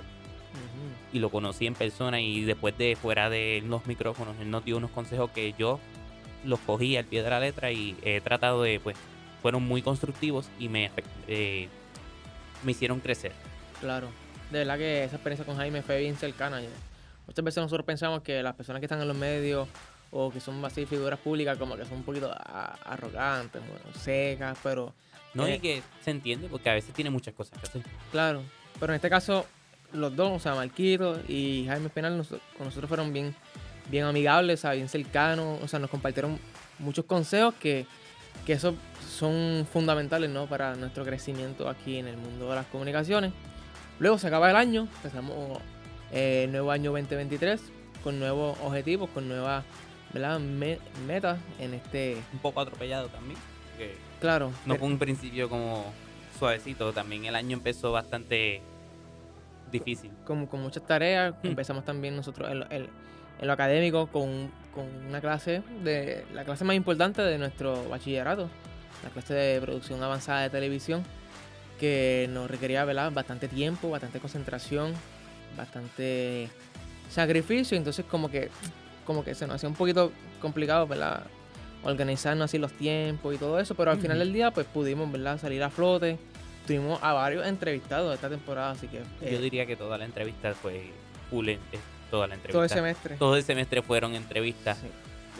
Y 1.13 1.19
lo 1.19 1.29
conocí 1.29 1.65
en 1.67 1.73
persona 1.73 2.19
y 2.21 2.41
después 2.41 2.77
de 2.77 2.95
fuera 2.95 3.29
de 3.29 3.63
los 3.65 3.85
micrófonos, 3.87 4.35
él 4.39 4.49
nos 4.51 4.63
dio 4.65 4.77
unos 4.77 4.91
consejos 4.91 5.31
que 5.31 5.53
yo 5.57 5.79
los 6.43 6.59
cogí 6.59 6.97
al 6.97 7.05
pie 7.05 7.23
de 7.23 7.29
la 7.29 7.39
letra 7.39 7.71
y 7.71 7.97
he 8.03 8.21
tratado 8.21 8.61
de, 8.63 8.79
pues, 8.79 8.95
fueron 9.41 9.63
muy 9.67 9.81
constructivos 9.81 10.49
y 10.59 10.69
me, 10.69 10.91
eh, 11.27 11.67
me 12.63 12.71
hicieron 12.73 12.99
crecer. 12.99 13.31
Claro. 13.79 14.07
De 14.51 14.59
verdad 14.59 14.77
que 14.77 15.03
esa 15.05 15.15
experiencia 15.15 15.45
con 15.45 15.57
Jaime 15.57 15.81
fue 15.81 15.99
bien 15.99 16.15
cercana. 16.17 16.61
Yo- 16.61 16.67
Muchas 17.29 17.45
veces 17.45 17.61
nosotros 17.61 17.85
pensamos 17.85 18.23
que 18.23 18.41
las 18.41 18.55
personas 18.55 18.79
que 18.79 18.87
están 18.87 18.99
en 19.01 19.07
los 19.07 19.15
medios 19.15 19.67
o 20.09 20.31
que 20.31 20.39
son 20.39 20.65
así 20.65 20.87
figuras 20.87 21.19
públicas 21.19 21.59
como 21.59 21.77
que 21.77 21.85
son 21.85 21.97
un 21.97 22.03
poquito 22.03 22.35
arrogantes, 22.85 23.61
bueno, 23.61 23.95
secas, 23.99 24.57
pero 24.63 24.93
No, 25.35 25.45
Eh. 25.45 25.57
y 25.57 25.59
que 25.59 25.83
se 26.03 26.09
entiende 26.09 26.47
porque 26.49 26.71
a 26.71 26.73
veces 26.73 26.91
tiene 26.91 27.11
muchas 27.11 27.35
cosas 27.35 27.59
que 27.59 27.67
hacer. 27.67 27.83
claro. 28.11 28.41
Pero 28.79 28.93
en 28.93 28.95
este 28.95 29.11
caso, 29.11 29.45
los 29.93 30.15
dos, 30.15 30.31
o 30.31 30.39
sea, 30.39 30.55
Marquito 30.55 31.19
y 31.27 31.65
Jaime 31.67 31.85
Espinal, 31.85 32.17
nos- 32.17 32.29
con 32.57 32.65
nosotros 32.65 32.87
fueron 32.87 33.13
bien, 33.13 33.35
bien 33.91 34.05
amigables, 34.05 34.59
o 34.59 34.61
sea, 34.63 34.71
bien 34.71 34.89
cercanos, 34.89 35.61
o 35.61 35.67
sea, 35.67 35.77
nos 35.77 35.91
compartieron 35.91 36.39
muchos 36.79 37.05
consejos 37.05 37.53
que, 37.59 37.85
que 38.47 38.53
esos 38.53 38.73
son 39.07 39.67
fundamentales, 39.71 40.31
¿no? 40.31 40.47
Para 40.47 40.73
nuestro 40.75 41.05
crecimiento 41.05 41.69
aquí 41.69 41.97
en 41.97 42.07
el 42.07 42.17
mundo 42.17 42.49
de 42.49 42.55
las 42.55 42.65
comunicaciones. 42.65 43.31
Luego 43.99 44.17
se 44.17 44.25
acaba 44.27 44.49
el 44.49 44.55
año, 44.55 44.87
empezamos 44.95 45.59
eh, 46.11 46.43
el 46.45 46.51
nuevo 46.51 46.71
año 46.71 46.91
2023 46.91 47.61
con 48.03 48.19
nuevos 48.19 48.57
objetivos, 48.63 49.09
con 49.09 49.27
nuevas 49.27 49.63
¿verdad? 50.13 50.39
Me- 50.39 50.79
metas 51.05 51.37
en 51.59 51.73
este... 51.75 52.17
Un 52.33 52.39
poco 52.39 52.61
atropellado 52.61 53.09
también. 53.09 53.37
que 53.77 53.95
Claro, 54.19 54.51
no 54.65 54.75
fue 54.75 54.87
un 54.87 54.97
principio 54.97 55.47
como 55.49 55.85
suavecito. 56.37 56.91
También 56.93 57.25
el 57.25 57.35
año 57.35 57.55
empezó 57.57 57.91
bastante 57.91 58.61
difícil. 59.71 60.11
con, 60.25 60.47
con 60.47 60.61
muchas 60.61 60.85
tareas. 60.85 61.35
Hmm. 61.43 61.47
Empezamos 61.47 61.85
también 61.85 62.15
nosotros 62.15 62.49
en 62.51 62.59
lo, 62.59 62.65
en- 62.71 62.87
en 63.41 63.47
lo 63.47 63.53
académico 63.53 64.07
con, 64.07 64.51
con 64.73 64.85
una 65.07 65.21
clase 65.21 65.61
de 65.83 66.25
la 66.33 66.43
clase 66.43 66.65
más 66.65 66.75
importante 66.75 67.21
de 67.21 67.37
nuestro 67.37 67.87
bachillerato, 67.87 68.49
la 69.03 69.09
clase 69.11 69.33
de 69.33 69.61
producción 69.61 70.03
avanzada 70.03 70.41
de 70.41 70.49
televisión, 70.49 71.03
que 71.79 72.27
nos 72.31 72.49
requería 72.51 72.83
¿verdad? 72.83 73.11
bastante 73.13 73.47
tiempo, 73.47 73.89
bastante 73.89 74.19
concentración, 74.19 74.93
bastante 75.57 76.49
sacrificio. 77.09 77.77
Entonces 77.77 78.05
como 78.09 78.29
que 78.29 78.49
como 79.05 79.23
que 79.23 79.33
se 79.33 79.47
nos 79.47 79.55
hacía 79.55 79.69
un 79.69 79.75
poquito 79.75 80.11
complicado, 80.39 80.85
¿verdad? 80.85 81.23
Organizarnos 81.83 82.45
así 82.45 82.59
los 82.59 82.73
tiempos 82.73 83.33
y 83.33 83.37
todo 83.37 83.59
eso, 83.59 83.73
pero 83.73 83.89
al 83.89 83.99
final 83.99 84.19
del 84.19 84.31
día 84.31 84.51
pues 84.51 84.67
pudimos, 84.67 85.11
¿verdad? 85.11 85.39
Salir 85.39 85.63
a 85.63 85.69
flote. 85.69 86.19
Tuvimos 86.67 86.99
a 87.01 87.13
varios 87.13 87.47
entrevistados 87.47 88.13
esta 88.13 88.29
temporada, 88.29 88.71
así 88.71 88.87
que 88.87 88.99
Yo 88.99 89.37
eh, 89.37 89.41
diría 89.41 89.65
que 89.65 89.75
toda 89.75 89.97
la 89.97 90.05
entrevista 90.05 90.53
fue 90.53 90.91
full, 91.31 91.49
es 91.49 91.59
toda 92.11 92.27
la 92.27 92.35
entrevista. 92.35 92.53
todo 92.53 92.63
el 92.63 92.69
semestre. 92.69 93.15
Todo 93.15 93.35
el 93.35 93.43
semestre 93.43 93.81
fueron 93.81 94.13
entrevistas. 94.13 94.77
Sí. 94.77 94.87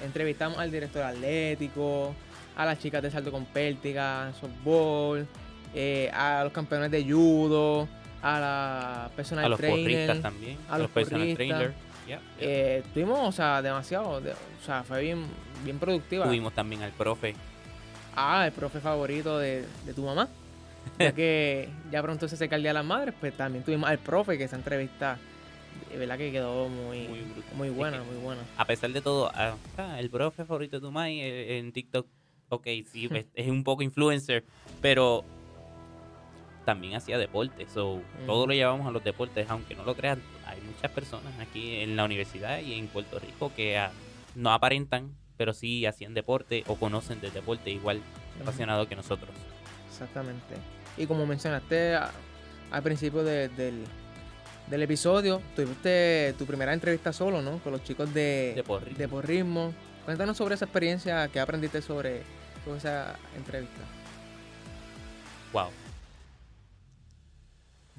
Entrevistamos 0.04 0.58
al 0.58 0.72
director 0.72 1.04
atlético, 1.04 2.16
a 2.56 2.66
las 2.66 2.80
chicas 2.80 3.04
de 3.04 3.12
salto 3.12 3.32
con 3.32 3.46
pértiga, 3.46 4.34
softball, 4.40 5.28
eh, 5.76 6.10
a 6.12 6.44
los 6.44 6.52
campeones 6.52 6.90
de 6.90 7.04
judo, 7.04 7.88
a 8.22 8.40
la 8.40 9.12
personal 9.16 9.46
a 9.46 9.50
los 9.50 9.60
trainer. 9.60 9.82
porristas 9.82 10.22
también. 10.22 10.58
a 10.70 10.78
los 10.78 10.90
personal 10.92 11.34
trainers. 11.36 11.74
Yeah, 12.08 12.20
yeah. 12.20 12.22
Eh, 12.40 12.84
tuvimos, 12.94 13.20
o 13.20 13.32
sea, 13.32 13.62
demasiado, 13.62 14.20
de- 14.22 14.32
o 14.34 14.66
sea, 14.66 14.84
fue 14.84 15.02
bien, 15.02 15.26
bien 15.64 15.78
productiva. 15.80 16.26
Tuvimos 16.26 16.54
también 16.54 16.82
al 16.82 16.92
profe. 16.92 17.36
Ah, 18.16 18.46
el 18.48 18.52
profe 18.52 18.80
favorito 18.80 19.38
de, 19.38 19.66
de 19.86 19.94
tu 19.94 20.04
mamá. 20.04 20.28
Ya 20.98 21.12
que 21.14 21.70
ya 21.92 22.02
pronto 22.02 22.28
se 22.28 22.36
acerca 22.36 22.56
el 22.56 22.62
Día 22.64 22.72
de 22.72 22.76
las 22.76 22.86
Madres, 22.86 23.14
pues 23.20 23.34
también 23.36 23.64
tuvimos 23.64 23.90
al 23.90 24.00
profe 24.00 24.38
que 24.38 24.46
esa 24.46 24.56
entrevista, 24.56 25.18
de 25.92 25.98
verdad 25.98 26.18
que 26.18 26.32
quedó 26.32 26.68
muy, 26.68 27.08
Muy 27.56 27.70
buena, 27.70 27.98
Es 27.98 28.04
que- 28.04 28.12
muy 28.14 28.22
buena. 28.24 28.42
A 28.58 28.66
pesar 28.66 28.90
de 28.92 29.02
todo, 29.02 29.30
ah, 29.36 29.56
ah, 29.78 30.00
el 30.00 30.10
profe 30.10 30.46
favorito 30.46 30.78
de 30.78 30.82
tu 30.82 30.92
mai 30.92 31.20
eh, 31.20 31.58
en 31.60 31.72
TikTok, 31.74 32.08
ok, 32.50 32.66
sí, 32.92 33.08
es, 33.14 33.26
es 33.36 33.48
un 33.50 33.64
poco 33.64 33.84
influencer, 33.84 34.44
pero 34.82 35.24
también 36.70 36.96
hacía 36.96 37.18
deporte. 37.18 37.66
So, 37.74 38.02
Todo 38.28 38.46
lo 38.46 38.54
llevamos 38.54 38.86
a 38.88 38.92
los 38.92 39.04
deportes, 39.04 39.50
aunque 39.50 39.74
no 39.76 39.84
lo 39.84 39.96
crean. 39.96 40.22
Hay 40.46 40.60
muchas 40.62 40.92
personas 40.92 41.34
aquí 41.40 41.78
en 41.78 41.96
la 41.96 42.04
universidad 42.06 42.60
y 42.60 42.74
en 42.74 42.88
Puerto 42.88 43.18
Rico 43.20 43.52
que 43.56 43.78
ah, 43.78 43.92
no 44.36 44.52
aparentan, 44.52 45.16
pero 45.36 45.54
sí 45.54 45.86
hacían 45.88 46.14
deporte 46.14 46.64
o 46.68 46.76
conocen 46.76 47.20
de 47.22 47.32
deporte 47.32 47.72
igual 47.72 48.02
apasionado 48.42 48.88
que 48.88 48.96
nosotros. 48.96 49.32
Exactamente. 49.90 50.56
Y 50.98 51.08
como 51.08 51.26
mencionaste 51.26 51.96
a- 51.96 52.12
al 52.72 52.84
principio 52.84 53.24
de- 53.24 53.50
del, 53.50 53.84
del 54.68 54.82
episodio, 54.84 55.42
tuviste 55.56 56.36
tu 56.38 56.46
primera 56.46 56.72
entrevista 56.74 57.12
solo, 57.12 57.42
¿no? 57.42 57.58
Con 57.60 57.72
los 57.72 57.84
chicos 57.84 58.14
de, 58.14 58.54
De 58.56 58.64
porrismo. 58.64 58.98
de 58.98 59.08
porrismo. 59.08 59.74
Cuéntanos 60.06 60.38
sobre 60.38 60.54
esa 60.56 60.66
experiencia, 60.66 61.28
qué 61.30 61.40
aprendiste 61.40 61.82
sobre, 61.82 62.22
sobre 62.64 62.78
esa 62.78 63.16
entrevista. 63.36 63.82
Wow. 65.54 65.70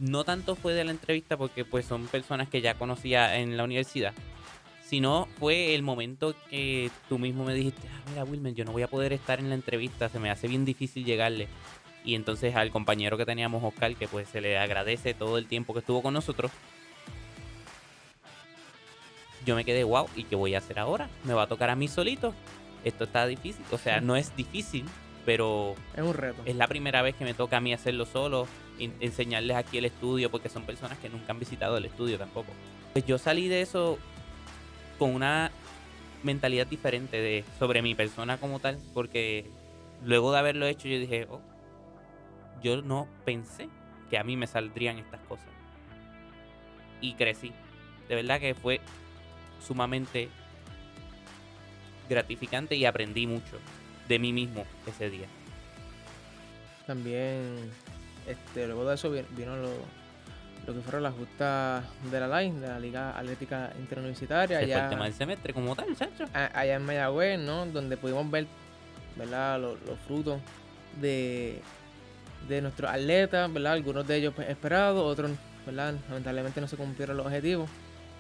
No 0.00 0.24
tanto 0.24 0.56
fue 0.56 0.72
de 0.72 0.82
la 0.82 0.90
entrevista 0.90 1.36
porque 1.36 1.64
pues 1.64 1.84
son 1.84 2.06
personas 2.06 2.48
que 2.48 2.60
ya 2.62 2.74
conocía 2.74 3.38
en 3.38 3.56
la 3.56 3.64
universidad, 3.64 4.14
sino 4.82 5.28
fue 5.38 5.74
el 5.74 5.82
momento 5.82 6.34
que 6.48 6.90
tú 7.08 7.18
mismo 7.18 7.44
me 7.44 7.54
dijiste, 7.54 7.86
ah, 7.86 8.00
mira 8.08 8.24
Wilmer, 8.24 8.54
yo 8.54 8.64
no 8.64 8.72
voy 8.72 8.82
a 8.82 8.88
poder 8.88 9.12
estar 9.12 9.38
en 9.38 9.50
la 9.50 9.54
entrevista, 9.54 10.08
se 10.08 10.18
me 10.18 10.30
hace 10.30 10.48
bien 10.48 10.64
difícil 10.64 11.04
llegarle. 11.04 11.48
Y 12.02 12.14
entonces 12.14 12.56
al 12.56 12.70
compañero 12.70 13.18
que 13.18 13.26
teníamos, 13.26 13.62
Oscar, 13.62 13.94
que 13.94 14.08
pues 14.08 14.26
se 14.28 14.40
le 14.40 14.58
agradece 14.58 15.12
todo 15.12 15.36
el 15.36 15.46
tiempo 15.46 15.74
que 15.74 15.80
estuvo 15.80 16.00
con 16.02 16.14
nosotros, 16.14 16.50
yo 19.44 19.54
me 19.54 19.64
quedé, 19.64 19.84
wow, 19.84 20.06
¿y 20.16 20.24
qué 20.24 20.34
voy 20.34 20.54
a 20.54 20.58
hacer 20.58 20.78
ahora? 20.78 21.08
¿Me 21.24 21.34
va 21.34 21.42
a 21.42 21.46
tocar 21.46 21.70
a 21.70 21.76
mí 21.76 21.88
solito? 21.88 22.34
Esto 22.84 23.04
está 23.04 23.26
difícil, 23.26 23.64
o 23.70 23.76
sea, 23.78 24.00
no 24.00 24.16
es 24.16 24.34
difícil, 24.34 24.86
pero 25.26 25.74
Es 25.94 26.02
un 26.02 26.14
reto. 26.14 26.40
es 26.46 26.56
la 26.56 26.66
primera 26.66 27.02
vez 27.02 27.14
que 27.14 27.24
me 27.24 27.34
toca 27.34 27.58
a 27.58 27.60
mí 27.60 27.74
hacerlo 27.74 28.06
solo, 28.06 28.46
enseñarles 29.00 29.56
aquí 29.56 29.78
el 29.78 29.84
estudio, 29.84 30.30
porque 30.30 30.48
son 30.48 30.64
personas 30.64 30.98
que 30.98 31.08
nunca 31.08 31.32
han 31.32 31.38
visitado 31.38 31.76
el 31.76 31.84
estudio 31.84 32.18
tampoco. 32.18 32.52
Pues 32.92 33.06
yo 33.06 33.18
salí 33.18 33.48
de 33.48 33.62
eso 33.62 33.98
con 34.98 35.14
una 35.14 35.50
mentalidad 36.22 36.66
diferente 36.66 37.16
de, 37.16 37.44
sobre 37.58 37.82
mi 37.82 37.94
persona 37.94 38.38
como 38.38 38.58
tal, 38.58 38.78
porque 38.94 39.46
luego 40.04 40.32
de 40.32 40.38
haberlo 40.38 40.66
hecho 40.66 40.88
yo 40.88 40.98
dije, 40.98 41.26
oh, 41.30 41.40
yo 42.62 42.82
no 42.82 43.08
pensé 43.24 43.68
que 44.10 44.18
a 44.18 44.24
mí 44.24 44.36
me 44.36 44.46
saldrían 44.46 44.98
estas 44.98 45.20
cosas. 45.22 45.46
Y 47.00 47.14
crecí. 47.14 47.52
De 48.08 48.16
verdad 48.16 48.40
que 48.40 48.54
fue 48.54 48.80
sumamente 49.66 50.28
gratificante 52.08 52.74
y 52.74 52.84
aprendí 52.84 53.26
mucho 53.26 53.58
de 54.08 54.18
mí 54.18 54.32
mismo 54.32 54.66
ese 54.86 55.08
día. 55.08 55.26
También, 56.86 57.70
este, 58.32 58.66
luego 58.66 58.88
de 58.88 58.94
eso 58.94 59.10
vi- 59.10 59.24
vino 59.36 59.56
lo, 59.56 59.68
lo 60.66 60.74
que 60.74 60.80
fueron 60.80 61.02
las 61.02 61.14
justas 61.14 61.84
de 62.10 62.20
la 62.20 62.26
LAI, 62.28 62.50
de 62.52 62.68
la 62.68 62.78
Liga 62.78 63.18
Atlética 63.18 63.72
Interuniversitaria. 63.78 64.58
Fue 64.58 64.64
allá- 64.66 64.84
el 64.84 64.90
tema 64.90 65.04
del 65.04 65.14
semestre 65.14 65.52
como 65.54 65.74
tal, 65.76 65.86
a- 66.34 66.58
allá 66.60 66.74
en 66.76 66.84
Mayagüez, 66.84 67.38
¿no? 67.38 67.66
Donde 67.66 67.96
pudimos 67.96 68.30
ver, 68.30 68.46
¿verdad? 69.16 69.60
Los, 69.60 69.80
los 69.86 69.98
frutos 70.06 70.40
de, 71.00 71.60
de 72.48 72.62
nuestros 72.62 72.90
atletas, 72.90 73.52
¿verdad? 73.52 73.72
Algunos 73.74 74.06
de 74.06 74.16
ellos 74.16 74.32
pues, 74.34 74.48
esperados, 74.48 75.02
otros, 75.04 75.30
¿verdad? 75.66 75.94
Lamentablemente 76.08 76.60
no 76.60 76.68
se 76.68 76.76
cumplieron 76.76 77.16
los 77.16 77.26
objetivos. 77.26 77.68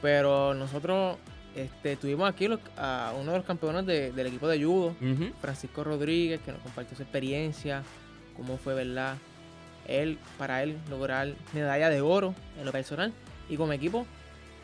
Pero 0.02 0.54
nosotros 0.54 1.16
este, 1.54 1.96
tuvimos 1.96 2.28
aquí 2.30 2.48
los- 2.48 2.60
a 2.76 3.12
uno 3.20 3.32
de 3.32 3.38
los 3.38 3.46
campeones 3.46 3.84
de- 3.86 4.12
del 4.12 4.26
equipo 4.28 4.48
de 4.48 4.62
judo. 4.64 4.94
Francisco 5.40 5.84
Rodríguez, 5.84 6.40
que 6.44 6.52
nos 6.52 6.60
compartió 6.62 6.96
su 6.96 7.02
experiencia, 7.02 7.82
cómo 8.36 8.56
fue, 8.56 8.74
¿verdad? 8.74 9.16
Él, 9.86 10.18
para 10.38 10.62
él, 10.62 10.76
lograr 10.88 11.28
medalla 11.52 11.88
de 11.90 12.00
oro 12.00 12.34
en 12.58 12.64
lo 12.64 12.72
personal 12.72 13.12
y 13.48 13.56
como 13.56 13.72
equipo, 13.72 14.06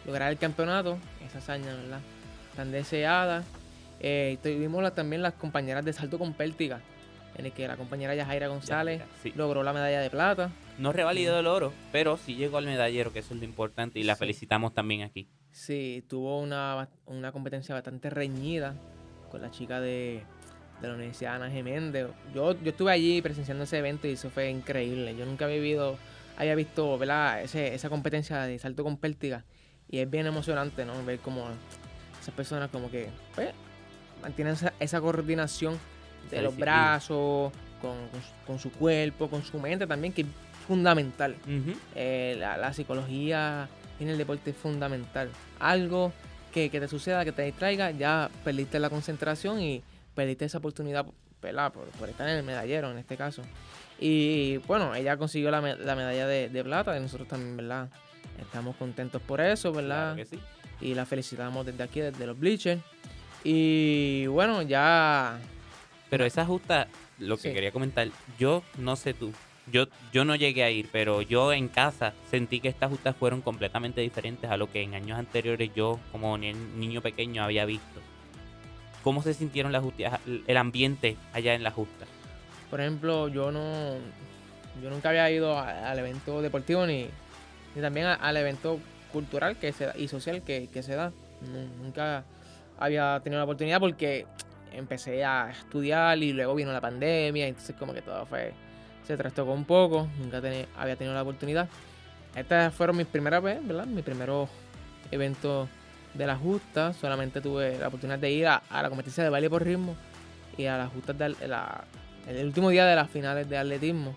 lograr 0.06 0.30
el 0.30 0.38
campeonato, 0.38 0.98
esa 1.26 1.38
hazaña, 1.38 1.74
¿verdad? 1.74 2.00
Tan 2.54 2.70
deseada. 2.72 3.42
Eh, 4.00 4.38
tuvimos 4.42 4.82
la- 4.82 4.92
también 4.94 5.22
las 5.22 5.34
compañeras 5.34 5.84
de 5.84 5.92
salto 5.92 6.18
con 6.18 6.34
pértiga, 6.34 6.80
en 7.36 7.46
el 7.46 7.52
que 7.52 7.66
la 7.66 7.76
compañera 7.76 8.14
Yajaira 8.14 8.46
González 8.48 9.02
sí. 9.22 9.32
logró 9.34 9.62
la 9.62 9.72
medalla 9.72 10.00
de 10.00 10.10
plata. 10.10 10.50
No 10.78 10.92
revalidó 10.92 11.38
el 11.40 11.46
oro, 11.46 11.72
pero 11.92 12.18
sí 12.18 12.34
llegó 12.36 12.58
al 12.58 12.66
medallero, 12.66 13.12
que 13.12 13.18
eso 13.20 13.34
es 13.34 13.40
lo 13.40 13.46
importante, 13.46 13.98
y 13.98 14.04
la 14.04 14.14
Sí. 14.14 14.20
felicitamos 14.20 14.74
también 14.74 15.02
aquí. 15.02 15.26
Sí, 15.50 16.04
tuvo 16.08 16.38
una, 16.40 16.88
una 17.06 17.32
competencia 17.32 17.74
bastante 17.74 18.10
reñida 18.10 18.74
con 19.30 19.40
la 19.40 19.50
chica 19.50 19.80
de, 19.80 20.22
de 20.80 20.88
la 20.88 20.94
Universidad 20.94 21.36
Ana 21.36 21.50
Geméndez. 21.50 22.06
Yo, 22.34 22.52
yo 22.60 22.70
estuve 22.70 22.92
allí 22.92 23.22
presenciando 23.22 23.64
ese 23.64 23.78
evento 23.78 24.06
y 24.06 24.12
eso 24.12 24.30
fue 24.30 24.50
increíble. 24.50 25.16
Yo 25.16 25.24
nunca 25.26 25.44
había 25.46 25.56
vivido, 25.56 25.96
había 26.36 26.54
visto 26.54 26.98
¿verdad? 26.98 27.42
Ese, 27.42 27.74
esa 27.74 27.88
competencia 27.88 28.42
de 28.42 28.58
salto 28.58 28.84
con 28.84 28.96
pértiga 28.98 29.44
y 29.90 29.98
es 29.98 30.10
bien 30.10 30.26
emocionante, 30.26 30.84
¿no? 30.84 31.02
Ver 31.04 31.18
como 31.20 31.46
esas 32.20 32.34
personas 32.34 32.70
como 32.70 32.90
que 32.90 33.08
pues, 33.34 33.50
mantienen 34.22 34.54
esa, 34.54 34.72
esa 34.80 35.00
coordinación 35.00 35.78
de 36.30 36.42
los 36.42 36.54
brazos, 36.60 37.52
con, 37.80 37.92
con 38.08 38.20
su- 38.22 38.46
con 38.46 38.58
su 38.58 38.70
cuerpo, 38.72 39.28
con 39.30 39.44
su 39.44 39.58
mente 39.60 39.86
también, 39.86 40.12
que 40.12 40.22
es 40.22 40.26
fundamental. 40.66 41.36
Eh, 41.94 42.36
la, 42.38 42.56
la 42.56 42.72
psicología 42.72 43.68
en 44.00 44.08
el 44.08 44.18
deporte 44.18 44.50
es 44.50 44.56
fundamental. 44.56 45.30
Algo 45.60 46.12
que, 46.52 46.68
que 46.68 46.80
te 46.80 46.88
suceda, 46.88 47.24
que 47.24 47.32
te 47.32 47.42
distraiga, 47.42 47.92
ya 47.92 48.28
perdiste 48.44 48.78
la 48.80 48.90
concentración 48.90 49.60
y 49.60 49.82
perdiste 50.16 50.44
esa 50.46 50.58
oportunidad 50.58 51.06
¿verdad? 51.40 51.72
Por, 51.72 51.84
por 51.90 52.08
estar 52.08 52.26
en 52.28 52.38
el 52.38 52.42
medallero 52.42 52.90
en 52.90 52.98
este 52.98 53.16
caso. 53.16 53.42
Y 54.00 54.56
bueno, 54.66 54.94
ella 54.96 55.16
consiguió 55.16 55.50
la, 55.52 55.60
me- 55.60 55.76
la 55.76 55.94
medalla 55.94 56.26
de, 56.26 56.48
de 56.48 56.64
plata 56.64 56.96
y 56.96 57.00
nosotros 57.00 57.28
también, 57.28 57.56
¿verdad? 57.56 57.88
Estamos 58.40 58.74
contentos 58.76 59.22
por 59.22 59.40
eso, 59.40 59.70
¿verdad? 59.72 60.14
Claro 60.14 60.16
que 60.16 60.24
sí. 60.24 60.40
y 60.80 60.94
la 60.94 61.06
felicitamos 61.06 61.64
desde 61.64 61.82
aquí, 61.84 62.00
desde 62.00 62.26
los 62.26 62.36
bleachers. 62.38 62.82
Y 63.44 64.26
bueno, 64.26 64.62
ya 64.62 65.38
Pero 66.10 66.24
esa 66.24 66.44
justa, 66.44 66.88
lo 67.18 67.36
que 67.36 67.48
Sí. 67.48 67.54
quería 67.54 67.70
comentar, 67.70 68.08
yo 68.38 68.62
no 68.78 68.96
sé 68.96 69.14
tú, 69.14 69.32
yo, 69.70 69.86
yo 70.12 70.24
no 70.24 70.34
llegué 70.36 70.64
a 70.64 70.70
ir, 70.70 70.88
pero 70.92 71.22
yo 71.22 71.52
en 71.52 71.68
casa 71.68 72.12
sentí 72.30 72.60
que 72.60 72.68
estas 72.68 72.90
justas 72.90 73.14
fueron 73.16 73.40
completamente 73.42 74.00
diferentes 74.00 74.50
a 74.50 74.56
lo 74.56 74.70
que 74.70 74.82
en 74.82 74.94
años 74.94 75.18
anteriores 75.18 75.70
yo 75.74 76.00
como 76.12 76.36
ni- 76.38 76.52
niño 76.54 77.02
pequeño 77.02 77.42
había 77.44 77.64
visto. 77.66 78.00
¿Cómo 79.06 79.22
se 79.22 79.34
sintieron 79.34 79.70
las 79.70 79.84
justas, 79.84 80.18
el 80.48 80.56
ambiente 80.56 81.16
allá 81.32 81.54
en 81.54 81.62
la 81.62 81.70
justa? 81.70 82.06
Por 82.68 82.80
ejemplo, 82.80 83.28
yo 83.28 83.52
no. 83.52 83.60
Yo 84.82 84.90
nunca 84.90 85.10
había 85.10 85.30
ido 85.30 85.56
al 85.56 85.96
evento 86.00 86.42
deportivo 86.42 86.84
ni, 86.86 87.06
ni 87.76 87.80
también 87.80 88.08
al 88.08 88.36
evento 88.36 88.80
cultural 89.12 89.58
que 89.58 89.72
se 89.72 89.92
y 89.96 90.08
social 90.08 90.42
que, 90.42 90.68
que 90.72 90.82
se 90.82 90.96
da. 90.96 91.12
Nu- 91.40 91.84
Nunca 91.84 92.24
había 92.80 93.20
tenido 93.22 93.38
la 93.38 93.44
oportunidad 93.44 93.78
porque 93.78 94.26
empecé 94.72 95.24
a 95.24 95.52
estudiar 95.52 96.18
y 96.18 96.32
luego 96.32 96.56
vino 96.56 96.72
la 96.72 96.80
pandemia, 96.80 97.46
entonces 97.46 97.76
como 97.76 97.94
que 97.94 98.02
todo 98.02 98.26
fue. 98.26 98.54
se 99.06 99.16
trastocó 99.16 99.52
un 99.52 99.66
poco. 99.66 100.08
Nunca 100.18 100.38
había 100.76 100.96
tenido 100.96 101.14
la 101.14 101.22
oportunidad. 101.22 101.68
Estas 102.34 102.74
fueron 102.74 102.96
mis 102.96 103.06
primeras 103.06 103.40
veces, 103.40 103.64
¿verdad? 103.64 103.86
Mi 103.86 104.02
primeros 104.02 104.48
eventos 105.12 105.68
de 106.16 106.26
la 106.26 106.36
justa. 106.36 106.92
Solamente 106.92 107.40
tuve 107.40 107.78
la 107.78 107.88
oportunidad 107.88 108.18
de 108.18 108.30
ir 108.30 108.46
a, 108.46 108.62
a 108.70 108.82
la 108.82 108.88
competencia 108.88 109.22
de 109.24 109.30
baile 109.30 109.48
por 109.50 109.64
ritmo 109.64 109.96
y 110.56 110.66
a 110.66 110.76
las 110.78 110.90
justas 110.92 111.16
de 111.18 111.24
al- 111.26 111.36
la, 111.46 111.84
el 112.28 112.46
último 112.46 112.70
día 112.70 112.86
de 112.86 112.96
las 112.96 113.10
finales 113.10 113.48
de 113.48 113.58
atletismo. 113.58 114.14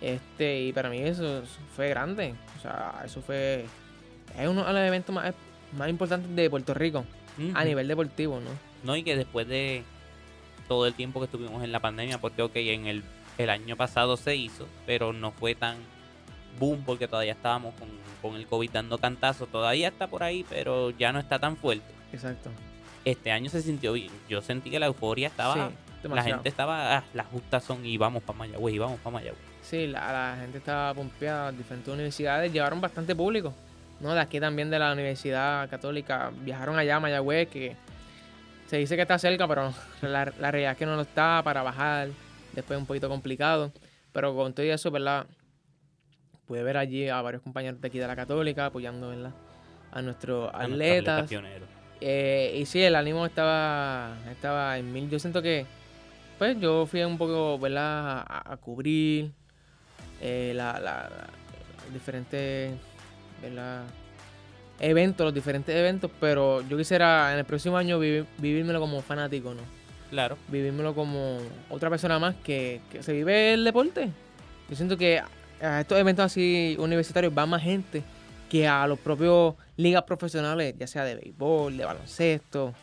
Este, 0.00 0.62
y 0.62 0.72
para 0.72 0.88
mí 0.88 0.98
eso 0.98 1.42
fue 1.76 1.88
grande. 1.88 2.34
O 2.58 2.60
sea, 2.62 3.02
eso 3.04 3.20
fue. 3.20 3.66
Es 4.38 4.48
uno 4.48 4.64
de 4.64 4.72
los 4.72 4.82
eventos 4.82 5.14
más, 5.14 5.34
más 5.76 5.88
importantes 5.88 6.34
de 6.34 6.48
Puerto 6.50 6.72
Rico 6.74 7.04
a 7.54 7.64
nivel 7.64 7.88
deportivo, 7.88 8.38
¿no? 8.40 8.50
No, 8.84 8.96
y 8.96 9.02
que 9.02 9.16
después 9.16 9.46
de 9.48 9.82
todo 10.68 10.86
el 10.86 10.94
tiempo 10.94 11.20
que 11.20 11.24
estuvimos 11.24 11.62
en 11.64 11.72
la 11.72 11.80
pandemia, 11.80 12.18
porque 12.18 12.42
ok, 12.42 12.52
en 12.56 12.86
el, 12.86 13.02
el 13.38 13.50
año 13.50 13.76
pasado 13.76 14.16
se 14.16 14.36
hizo, 14.36 14.66
pero 14.86 15.12
no 15.12 15.32
fue 15.32 15.54
tan 15.54 15.76
boom 16.58 16.82
porque 16.84 17.08
todavía 17.08 17.32
estábamos 17.32 17.74
con, 17.74 17.88
con 18.20 18.36
el 18.36 18.46
COVID 18.46 18.70
dando 18.70 18.98
cantazos, 18.98 19.48
todavía 19.48 19.88
está 19.88 20.06
por 20.06 20.22
ahí, 20.22 20.44
pero 20.48 20.90
ya 20.90 21.12
no 21.12 21.18
está 21.18 21.38
tan 21.38 21.56
fuerte. 21.56 21.92
Exacto. 22.12 22.50
Este 23.04 23.30
año 23.32 23.50
se 23.50 23.62
sintió 23.62 23.92
bien, 23.92 24.12
yo 24.28 24.42
sentí 24.42 24.70
que 24.70 24.78
la 24.78 24.86
euforia 24.86 25.28
estaba, 25.28 25.70
sí, 26.02 26.08
la 26.08 26.22
gente 26.22 26.48
estaba, 26.48 26.98
ah, 26.98 27.04
las 27.14 27.26
justas 27.26 27.64
son 27.64 27.84
y 27.84 27.96
vamos 27.96 28.22
para 28.22 28.38
Mayagüez, 28.38 28.74
y 28.74 28.78
vamos 28.78 28.98
para 29.00 29.14
Mayagüez. 29.14 29.50
Sí, 29.62 29.86
la, 29.86 30.12
la 30.12 30.36
gente 30.40 30.58
estaba 30.58 30.94
pompeada. 30.94 31.52
Diferentes 31.52 31.92
universidades 31.92 32.52
llevaron 32.52 32.80
bastante 32.80 33.14
público. 33.14 33.54
¿no? 34.00 34.14
De 34.14 34.20
aquí 34.20 34.40
también 34.40 34.70
de 34.70 34.78
la 34.78 34.92
Universidad 34.92 35.68
Católica 35.68 36.32
viajaron 36.42 36.78
allá 36.78 36.96
a 36.96 37.00
Mayagüez, 37.00 37.48
que 37.48 37.76
se 38.66 38.78
dice 38.78 38.96
que 38.96 39.02
está 39.02 39.18
cerca, 39.18 39.46
pero 39.46 39.72
la, 40.02 40.32
la 40.38 40.50
realidad 40.50 40.72
es 40.72 40.78
que 40.78 40.86
no 40.86 40.96
lo 40.96 41.02
está 41.02 41.42
para 41.44 41.62
bajar. 41.62 42.08
Después 42.52 42.76
es 42.76 42.80
un 42.80 42.86
poquito 42.86 43.08
complicado. 43.08 43.72
Pero 44.12 44.34
con 44.34 44.52
todo 44.52 44.66
eso, 44.66 44.90
¿verdad? 44.90 45.26
Pude 46.50 46.64
ver 46.64 46.76
allí 46.78 47.08
a 47.08 47.22
varios 47.22 47.42
compañeros 47.44 47.80
de 47.80 47.86
aquí 47.86 48.00
de 48.00 48.08
la 48.08 48.16
Católica 48.16 48.66
apoyando 48.66 49.10
¿verdad? 49.10 49.30
a 49.92 50.02
nuestros 50.02 50.50
a 50.52 50.66
nuestros 50.66 50.80
atletas. 51.08 51.30
Eh, 52.00 52.56
y 52.60 52.66
sí, 52.66 52.82
el 52.82 52.96
ánimo 52.96 53.24
estaba, 53.24 54.16
estaba 54.32 54.76
en 54.76 54.92
mil. 54.92 55.08
Yo 55.08 55.20
siento 55.20 55.42
que, 55.42 55.64
pues, 56.40 56.58
yo 56.58 56.86
fui 56.86 57.04
un 57.04 57.16
poco, 57.18 57.56
¿verdad? 57.60 58.24
A, 58.26 58.52
a 58.54 58.56
cubrir 58.56 59.30
eh, 60.20 60.52
la, 60.56 60.72
la- 60.80 61.08
la- 61.08 61.28
los 61.84 61.94
diferentes, 61.94 62.72
¿verdad? 63.40 63.84
Eventos, 64.80 65.24
los 65.26 65.34
diferentes 65.34 65.72
eventos, 65.72 66.10
pero 66.18 66.66
yo 66.68 66.76
quisiera 66.76 67.32
en 67.32 67.38
el 67.38 67.44
próximo 67.44 67.76
año 67.76 68.00
vivi- 68.00 68.26
vivírmelo 68.38 68.80
como 68.80 69.02
fanático, 69.02 69.54
¿no? 69.54 69.62
Claro, 70.10 70.36
Vivírmelo 70.48 70.96
como 70.96 71.38
otra 71.68 71.90
persona 71.90 72.18
más 72.18 72.34
que, 72.42 72.80
que 72.90 73.04
se 73.04 73.12
vive 73.12 73.52
el 73.54 73.62
deporte. 73.62 74.08
Yo 74.68 74.74
siento 74.74 74.96
que 74.96 75.22
a 75.60 75.80
estos 75.80 75.98
eventos 75.98 76.24
así 76.24 76.76
universitarios 76.78 77.32
va 77.36 77.46
más 77.46 77.62
gente 77.62 78.02
que 78.48 78.66
a 78.66 78.86
los 78.86 78.98
propios 78.98 79.54
ligas 79.76 80.02
profesionales, 80.02 80.74
ya 80.78 80.86
sea 80.86 81.04
de 81.04 81.14
béisbol, 81.14 81.76
de 81.76 81.84
baloncesto, 81.84 82.74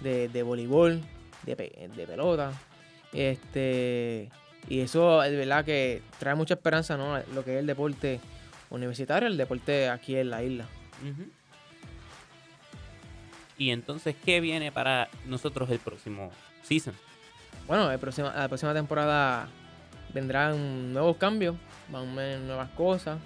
de, 0.00 0.28
de 0.28 0.42
voleibol, 0.42 1.00
de, 1.44 1.56
pe- 1.56 1.88
de 1.96 2.06
pelota. 2.06 2.52
Este, 3.12 4.30
y 4.68 4.80
eso 4.80 5.22
es 5.22 5.32
verdad 5.36 5.64
que 5.64 6.02
trae 6.18 6.34
mucha 6.34 6.54
esperanza, 6.54 6.96
¿no? 6.96 7.18
Lo 7.34 7.44
que 7.44 7.54
es 7.54 7.60
el 7.60 7.66
deporte 7.66 8.20
universitario, 8.70 9.28
el 9.28 9.36
deporte 9.36 9.88
aquí 9.88 10.16
en 10.16 10.30
la 10.30 10.42
isla. 10.42 10.66
Y 13.56 13.70
entonces, 13.70 14.16
¿qué 14.24 14.40
viene 14.40 14.72
para 14.72 15.08
nosotros 15.26 15.70
el 15.70 15.78
próximo 15.78 16.32
season? 16.62 16.94
Bueno, 17.66 17.90
el 17.90 17.98
próxima, 17.98 18.34
la 18.34 18.48
próxima 18.48 18.74
temporada 18.74 19.48
vendrán 20.14 20.92
nuevos 20.92 21.16
cambios, 21.16 21.56
van 21.90 22.18
a 22.18 22.36
nuevas 22.38 22.70
cosas, 22.70 23.18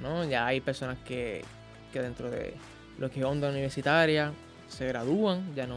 ¿no? 0.00 0.24
Ya 0.24 0.46
hay 0.46 0.60
personas 0.60 0.96
que, 1.04 1.44
que 1.92 2.00
dentro 2.00 2.30
de 2.30 2.54
lo 2.98 3.10
que 3.10 3.20
es 3.20 3.26
onda 3.26 3.48
universitaria 3.50 4.32
se 4.68 4.88
gradúan, 4.88 5.54
ya 5.54 5.66
no, 5.66 5.76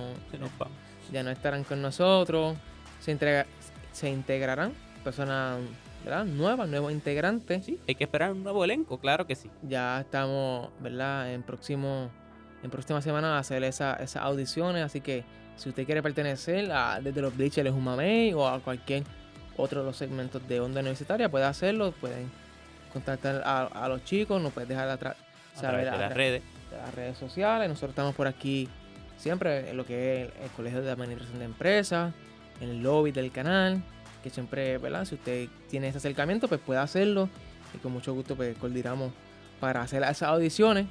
ya 1.12 1.24
no 1.24 1.30
estarán 1.30 1.64
con 1.64 1.82
nosotros, 1.82 2.56
se, 3.00 3.12
entrega- 3.12 3.46
se 3.92 4.10
integrarán 4.10 4.74
personas 5.04 5.60
¿verdad? 6.04 6.26
nuevas, 6.26 6.68
nuevos 6.70 6.92
integrantes. 6.92 7.66
Sí, 7.66 7.80
hay 7.88 7.96
que 7.96 8.06
esperar 8.06 8.32
un 8.32 8.44
nuevo 8.44 8.64
elenco, 8.64 8.98
claro 9.00 9.28
que 9.28 9.36
sí. 9.36 9.50
Ya 9.64 10.00
estamos, 10.00 10.70
¿verdad? 10.80 11.34
En 11.34 11.44
próximo, 11.44 12.10
en 12.64 12.70
próxima 12.72 13.02
semana 13.02 13.36
a 13.36 13.40
hacer 13.40 13.64
esa- 13.64 13.96
esas 13.96 14.24
audiciones, 14.24 14.84
así 14.84 15.02
que 15.02 15.24
si 15.58 15.70
usted 15.70 15.86
quiere 15.86 16.02
pertenecer 16.02 16.72
a 16.72 17.02
desde 17.02 17.22
los 17.22 17.36
Bleachers 17.36 17.72
un 17.72 17.84
Mamey 17.84 18.34
o 18.34 18.48
a 18.48 18.60
cualquier 18.60 19.04
otro 19.58 19.82
de 19.82 19.86
los 19.88 19.98
segmentos 19.98 20.48
de 20.48 20.60
onda 20.60 20.80
universitaria, 20.82 21.30
puede 21.30 21.46
hacerlo, 21.46 21.92
pueden 22.00 22.30
contactar 22.94 23.42
a, 23.46 23.64
a 23.66 23.88
los 23.90 24.04
chicos, 24.06 24.42
nos 24.42 24.54
pueden 24.54 24.70
dejar 24.70 24.90
atrás 24.90 25.16
A 25.58 25.60
través 25.60 25.86
de 25.92 25.98
las 25.98 26.14
redes. 26.14 26.44
de 26.72 26.78
las 26.78 26.94
redes 26.96 27.18
sociales. 27.18 27.68
Nosotros 27.68 27.90
estamos 27.92 28.16
por 28.16 28.28
aquí 28.28 28.68
siempre 29.18 29.70
en 29.72 29.78
lo 29.78 29.86
que 29.86 30.22
es 30.24 30.30
el, 30.38 30.44
el 30.44 30.50
Colegio 30.52 30.82
de 30.82 30.92
Administración 30.92 31.40
de 31.40 31.46
Empresas, 31.46 32.14
en 32.62 32.70
el 32.70 32.82
lobby 32.82 33.12
del 33.12 33.32
canal, 33.32 33.82
que 34.24 34.30
siempre, 34.30 34.78
¿verdad? 34.78 35.06
Si 35.06 35.16
usted 35.16 35.48
tiene 35.70 35.90
ese 35.90 35.98
acercamiento, 36.00 36.48
pues 36.48 36.60
puede 36.62 36.80
hacerlo 36.80 37.30
y 37.74 37.78
con 37.80 37.92
mucho 37.92 38.14
gusto 38.14 38.36
pues 38.36 38.58
coordinamos 38.58 39.12
para 39.60 39.82
hacer 39.82 40.04
esas 40.04 40.24
audiciones, 40.24 40.86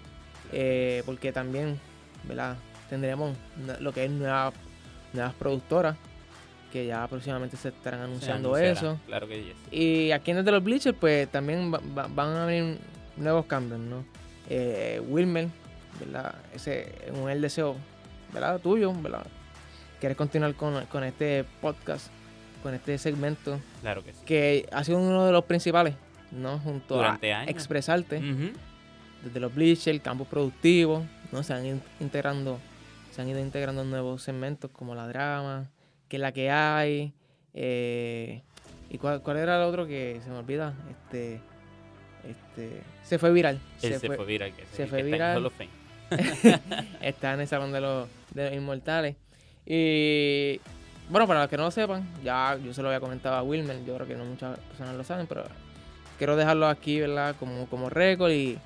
eh, 0.53 1.03
porque 1.07 1.33
también, 1.33 1.79
¿verdad? 2.25 2.57
Tendremos 2.91 3.37
lo 3.81 3.93
que 3.93 4.05
es 4.05 4.11
nueva- 4.11 4.53
nuevas 5.13 5.35
productoras 5.35 5.97
que 6.73 6.87
ya 6.87 7.07
próximamente 7.09 7.57
se 7.57 7.69
estarán 7.69 8.01
anunciando 8.03 8.57
eso. 8.57 8.99
Claro 9.07 9.27
que 9.29 9.43
yes. 9.45 9.57
Y 9.73 10.11
aquí 10.13 10.31
en 10.33 10.39
Desde 10.39 10.51
los 10.53 10.63
Bleachers, 10.63 10.97
pues 10.99 11.29
también 11.31 11.73
va- 11.73 11.81
va- 11.97 12.09
van 12.09 12.37
a 12.37 12.47
venir 12.47 12.79
nuevos 13.17 13.47
cambios, 13.47 13.81
¿no? 13.81 14.05
Eh, 14.51 15.01
Wilmer, 15.09 15.49
¿verdad? 16.01 16.35
Ese 16.55 16.83
es 17.07 17.13
un 17.13 17.31
el 17.31 17.41
deseo, 17.41 17.77
¿verdad? 18.33 18.61
Tuyo, 18.61 18.93
¿verdad? 18.93 19.27
Quieres 20.01 20.17
continuar 20.19 20.55
con, 20.55 20.85
con 20.87 21.05
este 21.05 21.45
podcast, 21.61 22.09
con 22.63 22.75
este 22.75 22.99
segmento, 22.99 23.59
Claro 23.81 24.05
que 24.05 24.13
sí. 24.13 24.19
que 24.27 24.69
ha 24.73 24.85
sido 24.85 24.99
uno 24.99 25.25
de 25.25 25.33
los 25.33 25.45
principales, 25.45 25.95
¿no? 26.33 26.59
Junto 26.59 26.97
Durante 26.97 27.33
a 27.33 27.41
años. 27.41 27.51
expresarte 27.51 28.21
desde 29.25 29.41
los 29.41 29.55
Bleachers, 29.55 29.87
el 29.89 30.03
campo 30.03 30.25
productivo, 30.27 31.05
¿no? 31.33 31.43
Se 31.43 31.55
han 31.55 31.81
integrando, 32.01 32.59
se 33.13 33.23
han 33.23 33.29
ido 33.29 33.41
integrando 33.41 33.83
nuevos 33.85 34.23
segmentos 34.23 34.71
como 34.71 34.95
la 34.95 35.09
drama, 35.09 35.69
que 36.09 36.19
la 36.19 36.33
que 36.33 36.51
hay, 36.51 37.13
eh, 37.55 38.43
y 38.91 38.99
cuál, 38.99 39.23
cuál 39.23 39.39
era 39.39 39.57
el 39.57 39.63
otro 39.63 39.87
que 39.87 40.21
se 40.23 40.31
me 40.31 40.37
olvida, 40.37 40.75
este, 40.91 41.41
este, 42.29 42.83
se 43.03 43.19
fue 43.19 43.33
viral, 43.33 43.61
se, 43.79 43.99
fue, 43.99 44.25
viral. 44.25 44.53
Que 44.53 44.65
se 44.67 44.87
fue 44.87 44.99
está 44.99 44.99
en 44.99 45.07
viral. 45.07 45.47
Of 45.47 45.55
Fame. 45.55 45.71
está 47.01 47.35
en 47.35 47.41
el 47.41 47.49
salón 47.49 47.73
de 47.73 47.81
los, 47.81 48.09
de 48.33 48.45
los 48.45 48.55
inmortales, 48.55 49.17
y 49.65 50.61
bueno, 51.09 51.27
para 51.27 51.41
los 51.41 51.51
que 51.51 51.57
no 51.57 51.65
lo 51.65 51.71
sepan, 51.71 52.09
ya 52.23 52.59
yo 52.65 52.73
se 52.73 52.83
lo 52.83 52.89
había 52.89 53.01
comentado 53.01 53.37
a 53.37 53.43
Wilmer, 53.43 53.85
yo 53.85 53.95
creo 53.97 54.07
que 54.07 54.15
no 54.15 54.25
muchas 54.25 54.59
personas 54.59 54.95
lo 54.95 55.05
saben, 55.05 55.27
pero 55.27 55.45
quiero 56.19 56.37
dejarlo 56.37 56.69
aquí, 56.69 57.01
¿verdad? 57.01 57.35
Como, 57.39 57.67
como 57.67 57.91
récord 57.91 58.31
y, 58.31 58.59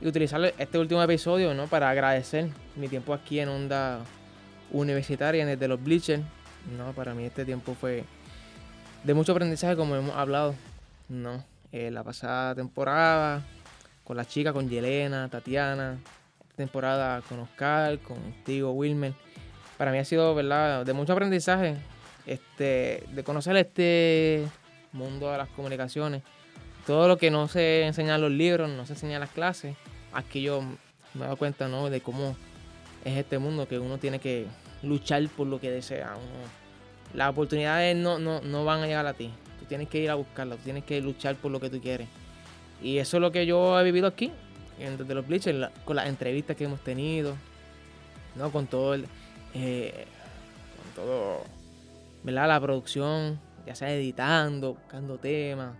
y 0.00 0.06
utilizar 0.06 0.40
este 0.58 0.78
último 0.78 1.02
episodio, 1.02 1.54
¿no? 1.54 1.66
Para 1.66 1.90
agradecer 1.90 2.48
mi 2.76 2.88
tiempo 2.88 3.14
aquí 3.14 3.40
en 3.40 3.48
Onda 3.48 4.00
Universitaria, 4.70 5.46
desde 5.46 5.68
los 5.68 5.82
Bleachers, 5.82 6.22
¿no? 6.76 6.92
Para 6.92 7.14
mí 7.14 7.24
este 7.24 7.44
tiempo 7.44 7.74
fue, 7.74 8.04
de 9.04 9.14
mucho 9.14 9.32
aprendizaje 9.32 9.76
como 9.76 9.96
hemos 9.96 10.14
hablado, 10.14 10.54
¿no? 11.08 11.44
Eh, 11.72 11.90
la 11.90 12.02
pasada 12.04 12.54
temporada 12.54 13.42
con 14.04 14.16
las 14.16 14.28
chicas, 14.28 14.52
con 14.52 14.68
Yelena, 14.68 15.28
Tatiana, 15.28 15.98
esta 16.40 16.56
temporada 16.56 17.22
con 17.22 17.40
Oscar, 17.40 17.98
contigo, 17.98 18.70
Wilmer. 18.72 19.12
Para 19.76 19.92
mí 19.92 19.98
ha 19.98 20.04
sido, 20.04 20.34
¿verdad?, 20.34 20.86
de 20.86 20.92
mucho 20.92 21.12
aprendizaje, 21.12 21.76
este, 22.24 23.04
de 23.12 23.24
conocer 23.24 23.56
este 23.56 24.46
mundo 24.92 25.30
de 25.30 25.38
las 25.38 25.48
comunicaciones. 25.48 26.22
Todo 26.86 27.08
lo 27.08 27.18
que 27.18 27.30
no 27.30 27.48
se 27.48 27.84
enseña 27.84 28.14
en 28.14 28.20
los 28.20 28.30
libros, 28.30 28.70
no 28.70 28.86
se 28.86 28.92
enseña 28.92 29.14
en 29.14 29.20
las 29.20 29.30
clases, 29.30 29.76
aquí 30.12 30.42
yo 30.42 30.62
me 30.62 31.20
he 31.20 31.24
dado 31.24 31.36
cuenta, 31.36 31.68
¿no?, 31.68 31.90
de 31.90 32.00
cómo 32.00 32.36
es 33.04 33.18
este 33.18 33.38
mundo 33.38 33.68
que 33.68 33.78
uno 33.78 33.98
tiene 33.98 34.18
que 34.18 34.46
luchar 34.82 35.26
por 35.28 35.46
lo 35.46 35.60
que 35.60 35.70
desea. 35.70 36.14
las 37.14 37.30
oportunidades 37.30 37.96
no, 37.96 38.18
no, 38.18 38.40
no 38.40 38.64
van 38.64 38.82
a 38.82 38.86
llegar 38.86 39.06
a 39.06 39.14
ti. 39.14 39.30
Tú 39.58 39.66
tienes 39.66 39.88
que 39.88 39.98
ir 39.98 40.10
a 40.10 40.14
buscarlas, 40.14 40.58
tú 40.58 40.64
tienes 40.64 40.84
que 40.84 41.00
luchar 41.00 41.36
por 41.36 41.50
lo 41.50 41.60
que 41.60 41.70
tú 41.70 41.80
quieres. 41.80 42.08
Y 42.82 42.98
eso 42.98 43.16
es 43.16 43.20
lo 43.20 43.32
que 43.32 43.46
yo 43.46 43.78
he 43.80 43.84
vivido 43.84 44.06
aquí, 44.06 44.30
desde 44.78 45.14
los 45.14 45.26
Bleachers, 45.26 45.70
con 45.84 45.96
las 45.96 46.08
entrevistas 46.08 46.56
que 46.56 46.64
hemos 46.64 46.80
tenido, 46.80 47.34
¿no? 48.34 48.52
Con 48.52 48.66
todo 48.66 48.94
el, 48.94 49.06
eh, 49.54 50.04
con 50.76 51.04
todo, 51.04 51.42
¿verdad? 52.22 52.48
La 52.48 52.60
producción, 52.60 53.40
ya 53.66 53.74
sea 53.74 53.90
editando, 53.92 54.74
buscando 54.74 55.16
temas, 55.18 55.74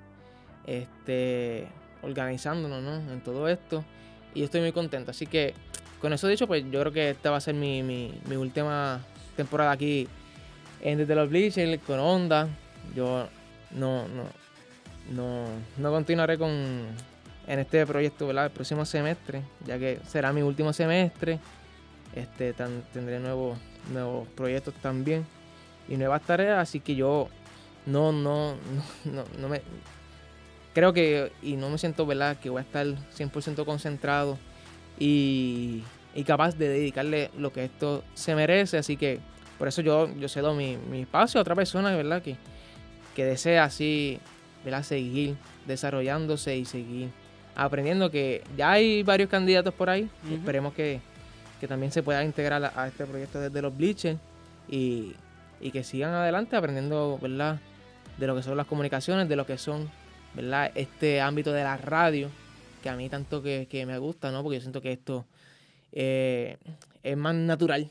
este, 0.67 1.69
organizándonos, 2.03 2.83
¿no? 2.83 3.13
En 3.13 3.21
todo 3.21 3.49
esto. 3.49 3.85
Y 4.35 4.41
yo 4.41 4.45
estoy 4.47 4.63
muy 4.63 4.73
contento. 4.73 5.11
Así 5.11 5.27
que, 5.27 5.55
con 6.01 6.13
eso 6.13 6.29
dicho, 6.29 6.47
pues 6.47 6.65
yo 6.71 6.81
creo 6.81 6.93
que 6.93 7.11
esta 7.11 7.31
va 7.31 7.39
a 7.39 7.41
ser 7.41 7.55
mi, 7.55 7.83
mi, 7.83 8.37
última 8.37 9.01
temporada 9.37 9.73
aquí 9.73 10.09
en 10.81 10.99
Desde 10.99 11.15
los 11.15 11.29
Bleachers, 11.29 11.81
con 11.83 11.99
Onda. 11.99 12.49
Yo 12.95 13.27
no, 13.73 14.07
no, 14.09 14.25
no, 15.11 15.47
no 15.79 15.91
continuaré 15.91 16.39
con 16.39 16.51
en 17.47 17.59
este 17.61 17.87
proyecto 17.87 18.31
el 18.31 18.51
próximo 18.51 18.85
semestre, 18.85 19.43
ya 19.65 19.79
que 19.79 20.01
será 20.07 20.33
mi 20.33 20.43
último 20.43 20.73
semestre. 20.73 21.39
Este, 22.15 22.55
tendré 22.93 23.19
nuevos, 23.21 23.59
nuevos 23.93 24.27
proyectos 24.29 24.75
también 24.75 25.27
y 25.89 25.97
nuevas 25.97 26.23
tareas, 26.23 26.59
así 26.59 26.81
que 26.81 26.95
yo 26.95 27.29
no, 27.85 28.11
no, 28.11 28.55
no, 29.05 29.25
no, 29.39 29.49
me 29.49 29.61
creo 30.73 30.93
que 30.93 31.33
y 31.43 31.57
no 31.57 31.69
me 31.69 31.79
siento 31.79 32.07
verdad 32.07 32.39
que 32.39 32.51
voy 32.51 32.61
a 32.61 32.63
estar 32.63 32.87
100% 32.87 33.65
concentrado 33.65 34.39
y, 34.99 35.83
y, 36.15 36.25
capaz 36.25 36.57
de 36.57 36.69
dedicarle 36.69 37.31
lo 37.39 37.53
que 37.53 37.65
esto 37.65 38.03
se 38.15 38.35
merece, 38.35 38.79
así 38.79 38.97
que 38.97 39.21
por 39.59 39.69
eso 39.69 39.83
yo, 39.83 40.09
yo 40.19 40.29
cedo 40.29 40.55
mi, 40.55 40.77
mi 40.77 41.03
espacio 41.03 41.39
a 41.39 41.43
otra 41.43 41.55
persona, 41.55 41.95
¿verdad? 41.95 42.23
Que, 42.23 42.37
que 43.15 43.25
desea 43.25 43.65
así 43.65 44.21
seguir 44.83 45.37
desarrollándose 45.67 46.57
y 46.57 46.65
seguir 46.65 47.11
aprendiendo 47.55 48.11
que 48.11 48.43
ya 48.57 48.73
hay 48.73 49.03
varios 49.03 49.31
candidatos 49.31 49.73
por 49.73 49.89
ahí. 49.89 50.09
Esperemos 50.31 50.75
que, 50.75 51.01
también 51.69 51.91
se 51.91 52.03
pueda 52.03 52.23
integrar 52.23 52.73
a, 52.77 52.87
este 52.87 53.07
proyecto 53.07 53.41
desde 53.41 53.63
los 53.63 53.77
Bleachers 53.77 54.19
y, 54.69 55.15
que 55.73 55.83
sigan 55.83 56.13
adelante 56.13 56.57
aprendiendo, 56.57 57.19
¿verdad? 57.21 57.59
De 58.19 58.27
lo 58.27 58.37
que 58.37 58.43
son 58.43 58.57
las 58.57 58.67
comunicaciones, 58.67 59.29
de 59.29 59.37
lo 59.37 59.47
que 59.47 59.59
son, 59.59 59.91
¿verdad? 60.35 60.71
Este 60.75 61.21
ámbito 61.21 61.53
de 61.53 61.65
la 61.65 61.77
radio, 61.77 62.29
que 62.83 62.89
a 62.89 62.97
mí 62.97 63.09
tanto 63.09 63.43
que, 63.43 63.85
me 63.87 63.99
gusta, 63.99 64.31
¿no? 64.31 64.43
Porque 64.43 64.57
yo 64.57 64.61
siento 64.61 64.81
que 64.81 64.93
esto 64.93 65.25
eh, 65.93 66.57
es 67.03 67.17
más 67.17 67.35
natural, 67.35 67.89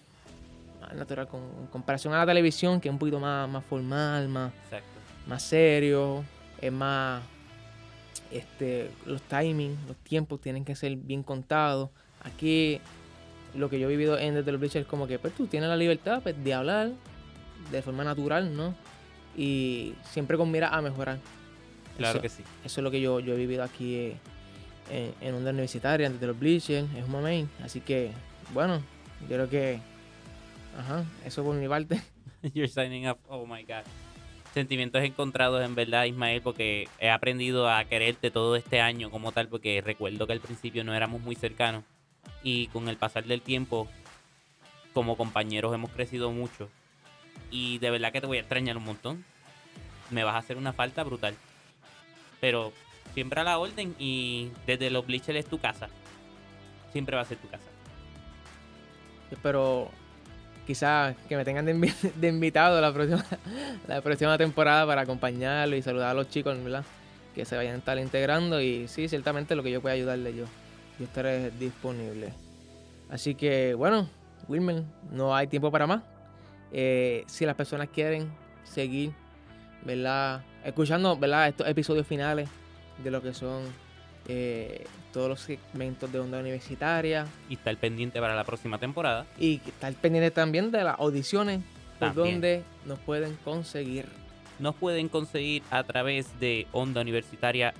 más 0.82 0.94
natural 0.94 1.28
con, 1.28 1.68
comparación 1.72 2.14
a 2.14 2.18
la 2.18 2.26
televisión, 2.26 2.80
que 2.80 2.90
es 2.90 2.94
un 2.94 3.00
poquito 3.00 3.20
más, 3.20 3.50
más 3.50 3.64
formal, 3.66 4.28
más, 4.28 4.52
más 5.28 5.44
serio, 5.44 6.24
es 6.62 6.72
más, 6.72 7.22
este, 8.32 8.92
los 9.06 9.22
timings, 9.24 9.78
los 9.88 9.98
tiempos 9.98 10.42
tienen 10.42 10.66
que 10.66 10.76
ser 10.76 10.96
bien 10.96 11.24
contados. 11.24 11.90
Aquí 12.24 12.80
lo 13.54 13.70
que 13.70 13.80
yo 13.80 13.88
he 13.88 13.92
vivido 13.92 14.18
en 14.18 14.36
Desde 14.36 14.52
los 14.52 14.60
Bleachers 14.60 14.86
es 14.86 14.90
como 14.90 15.08
que 15.08 15.20
pues, 15.20 15.34
tú 15.34 15.48
tienes 15.48 15.70
la 15.70 15.78
libertad 15.78 16.22
pues, 16.22 16.42
de 16.44 16.54
hablar 16.54 16.92
de 17.72 17.82
forma 17.82 18.04
natural, 18.04 18.56
¿no? 18.56 18.76
Y 19.38 19.94
siempre 20.04 20.38
con 20.38 20.52
mira 20.52 20.70
a 20.70 20.82
mejorar. 20.82 21.20
Claro 21.98 22.22
que 22.22 22.30
sí. 22.30 22.44
Eso 22.64 22.82
es 22.82 22.84
lo 22.84 22.92
que 22.92 23.02
yo, 23.02 23.20
yo 23.20 23.34
he 23.34 23.38
vivido 23.38 23.64
aquí 23.64 23.96
eh, 23.96 24.18
en, 24.90 25.14
en 25.22 25.36
onda 25.36 25.52
universitaria, 25.52 26.10
desde 26.10 26.28
los 26.28 26.38
Bleachers, 26.38 26.88
es 26.96 27.06
un 27.06 27.22
main. 27.22 27.50
Así 27.64 27.82
que, 27.82 28.12
bueno, 28.54 28.82
yo 29.22 29.28
creo 29.28 29.50
que, 29.50 29.80
ajá, 30.78 31.04
eso 31.26 31.44
por 31.44 31.56
mi 31.56 31.68
parte. 31.68 32.02
You're 32.54 32.68
signing 32.68 33.08
up, 33.10 33.18
oh 33.28 33.46
my 33.46 33.64
god 33.64 33.84
sentimientos 34.56 35.04
encontrados 35.04 35.62
en 35.66 35.76
verdad, 35.76 36.06
Ismael, 36.06 36.42
porque 36.42 36.88
he 37.00 37.10
aprendido 37.10 37.70
a 37.70 37.84
quererte 37.84 38.32
todo 38.32 38.56
este 38.56 38.80
año 38.80 39.12
como 39.12 39.34
tal, 39.34 39.50
porque 39.50 39.82
recuerdo 39.82 40.26
que 40.26 40.32
al 40.32 40.40
principio 40.40 40.86
no 40.86 40.96
éramos 40.96 41.20
muy 41.20 41.36
cercanos 41.36 41.84
y 42.42 42.68
con 42.68 42.88
el 42.88 42.96
pasar 42.96 43.26
del 43.26 43.42
tiempo, 43.42 43.90
como 44.94 45.18
compañeros 45.18 45.74
hemos 45.74 45.92
crecido 45.92 46.32
mucho 46.32 46.70
y 47.52 47.80
de 47.80 47.90
verdad 47.90 48.14
que 48.14 48.22
te 48.22 48.28
voy 48.28 48.38
a 48.38 48.42
extrañar 48.42 48.78
un 48.78 48.86
montón. 48.86 49.26
Me 50.10 50.24
vas 50.24 50.36
a 50.36 50.40
hacer 50.40 50.56
una 50.56 50.72
falta 50.72 51.04
brutal. 51.04 51.36
Pero 52.40 52.72
siempre 53.14 53.42
a 53.42 53.44
la 53.44 53.58
orden 53.58 53.96
y 54.00 54.52
desde 54.66 54.90
los 54.90 55.06
bleachers 55.06 55.40
es 55.40 55.46
tu 55.46 55.60
casa. 55.60 55.88
Siempre 56.92 57.16
va 57.16 57.22
a 57.22 57.26
ser 57.26 57.38
tu 57.38 57.50
casa. 57.50 57.66
Pero 59.42 59.90
quizás 60.66 61.16
que 61.28 61.38
me 61.38 61.46
tengan 61.46 61.66
de, 61.66 61.72
invitado 62.28 62.80
la 62.82 62.94
próxima, 62.94 63.26
la 63.88 64.02
próxima 64.02 64.38
temporada 64.38 64.86
para 64.86 65.02
acompañarlo 65.02 65.76
y 65.76 65.82
saludar 65.82 66.10
a 66.10 66.14
los 66.14 66.30
chicos, 66.30 66.62
¿verdad? 66.64 66.84
Que 67.34 67.46
se 67.46 67.56
vayan 67.56 67.76
a 67.76 67.78
estar 67.78 67.98
integrando 67.98 68.62
y 68.62 68.88
sí, 68.88 69.08
ciertamente 69.08 69.56
lo 69.56 69.64
que 69.64 69.72
yo 69.72 69.82
pueda 69.82 69.96
ayudarle 69.96 70.36
yo, 70.36 70.46
yo 71.00 71.06
estaré 71.06 71.52
disponible. 71.52 72.34
Así 73.10 73.36
que 73.36 73.74
bueno, 73.76 74.10
Wilmer, 74.48 74.84
no 75.12 75.36
hay 75.36 75.48
tiempo 75.48 75.72
para 75.72 75.88
más. 75.88 76.02
Eh, 76.72 77.24
si 77.28 77.46
las 77.46 77.56
personas 77.56 77.90
quieren 77.90 78.32
seguir, 78.64 79.12
¿verdad? 79.84 80.44
Escuchando, 80.64 81.18
¿verdad? 81.18 81.50
Estos 81.50 81.68
episodios 81.68 82.08
finales 82.08 82.50
de 83.04 83.12
lo 83.12 83.22
que 83.22 83.34
son 83.34 83.64
eh, 84.28 84.86
todos 85.14 85.30
los 85.30 85.40
segmentos 85.42 86.12
de 86.12 86.20
onda 86.20 86.40
universitaria. 86.40 87.28
Y 87.50 87.54
estar 87.54 87.76
pendiente 87.78 88.20
para 88.20 88.36
la 88.36 88.44
próxima 88.44 88.78
temporada. 88.78 89.26
Y 89.40 89.62
estar 89.66 89.94
pendiente 89.94 90.32
también 90.32 90.72
de 90.72 90.84
las 90.84 91.00
audiciones, 91.00 91.62
por 92.00 92.14
donde 92.14 92.64
nos 92.86 93.00
pueden 93.00 93.36
conseguir. 93.44 94.06
Nos 94.60 94.76
pueden 94.76 95.10
conseguir 95.10 95.64
a 95.70 95.84
través 95.84 96.40
de 96.40 96.68
Onda 96.72 97.02
Universitaria 97.02 97.74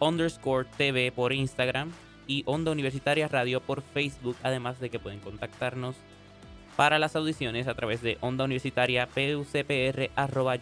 underscore 0.00 0.68
TV 0.76 1.12
por 1.12 1.32
Instagram 1.32 1.92
y 2.26 2.42
Onda 2.46 2.72
Universitaria 2.72 3.28
Radio 3.28 3.60
por 3.60 3.82
Facebook, 3.82 4.36
además 4.42 4.80
de 4.80 4.90
que 4.90 4.98
pueden 4.98 5.20
contactarnos 5.20 5.94
para 6.76 6.98
las 6.98 7.16
audiciones 7.16 7.68
a 7.68 7.74
través 7.74 8.02
de 8.02 8.18
onda 8.20 8.44
universitaria 8.44 9.08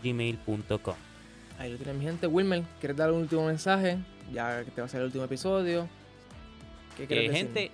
gmail.com 0.02 1.09
Ahí 1.60 1.70
lo 1.70 1.76
tienen 1.76 1.98
mi 1.98 2.06
gente. 2.06 2.26
Wilmer, 2.26 2.62
¿quieres 2.80 2.96
dar 2.96 3.12
un 3.12 3.20
último 3.20 3.46
mensaje? 3.46 3.98
ya 4.32 4.64
que 4.64 4.70
te 4.70 4.80
va 4.80 4.86
a 4.86 4.88
ser 4.88 5.00
el 5.00 5.06
último 5.06 5.24
episodio. 5.24 5.88
¿Qué 6.96 7.06
eh, 7.08 7.30
gente, 7.30 7.70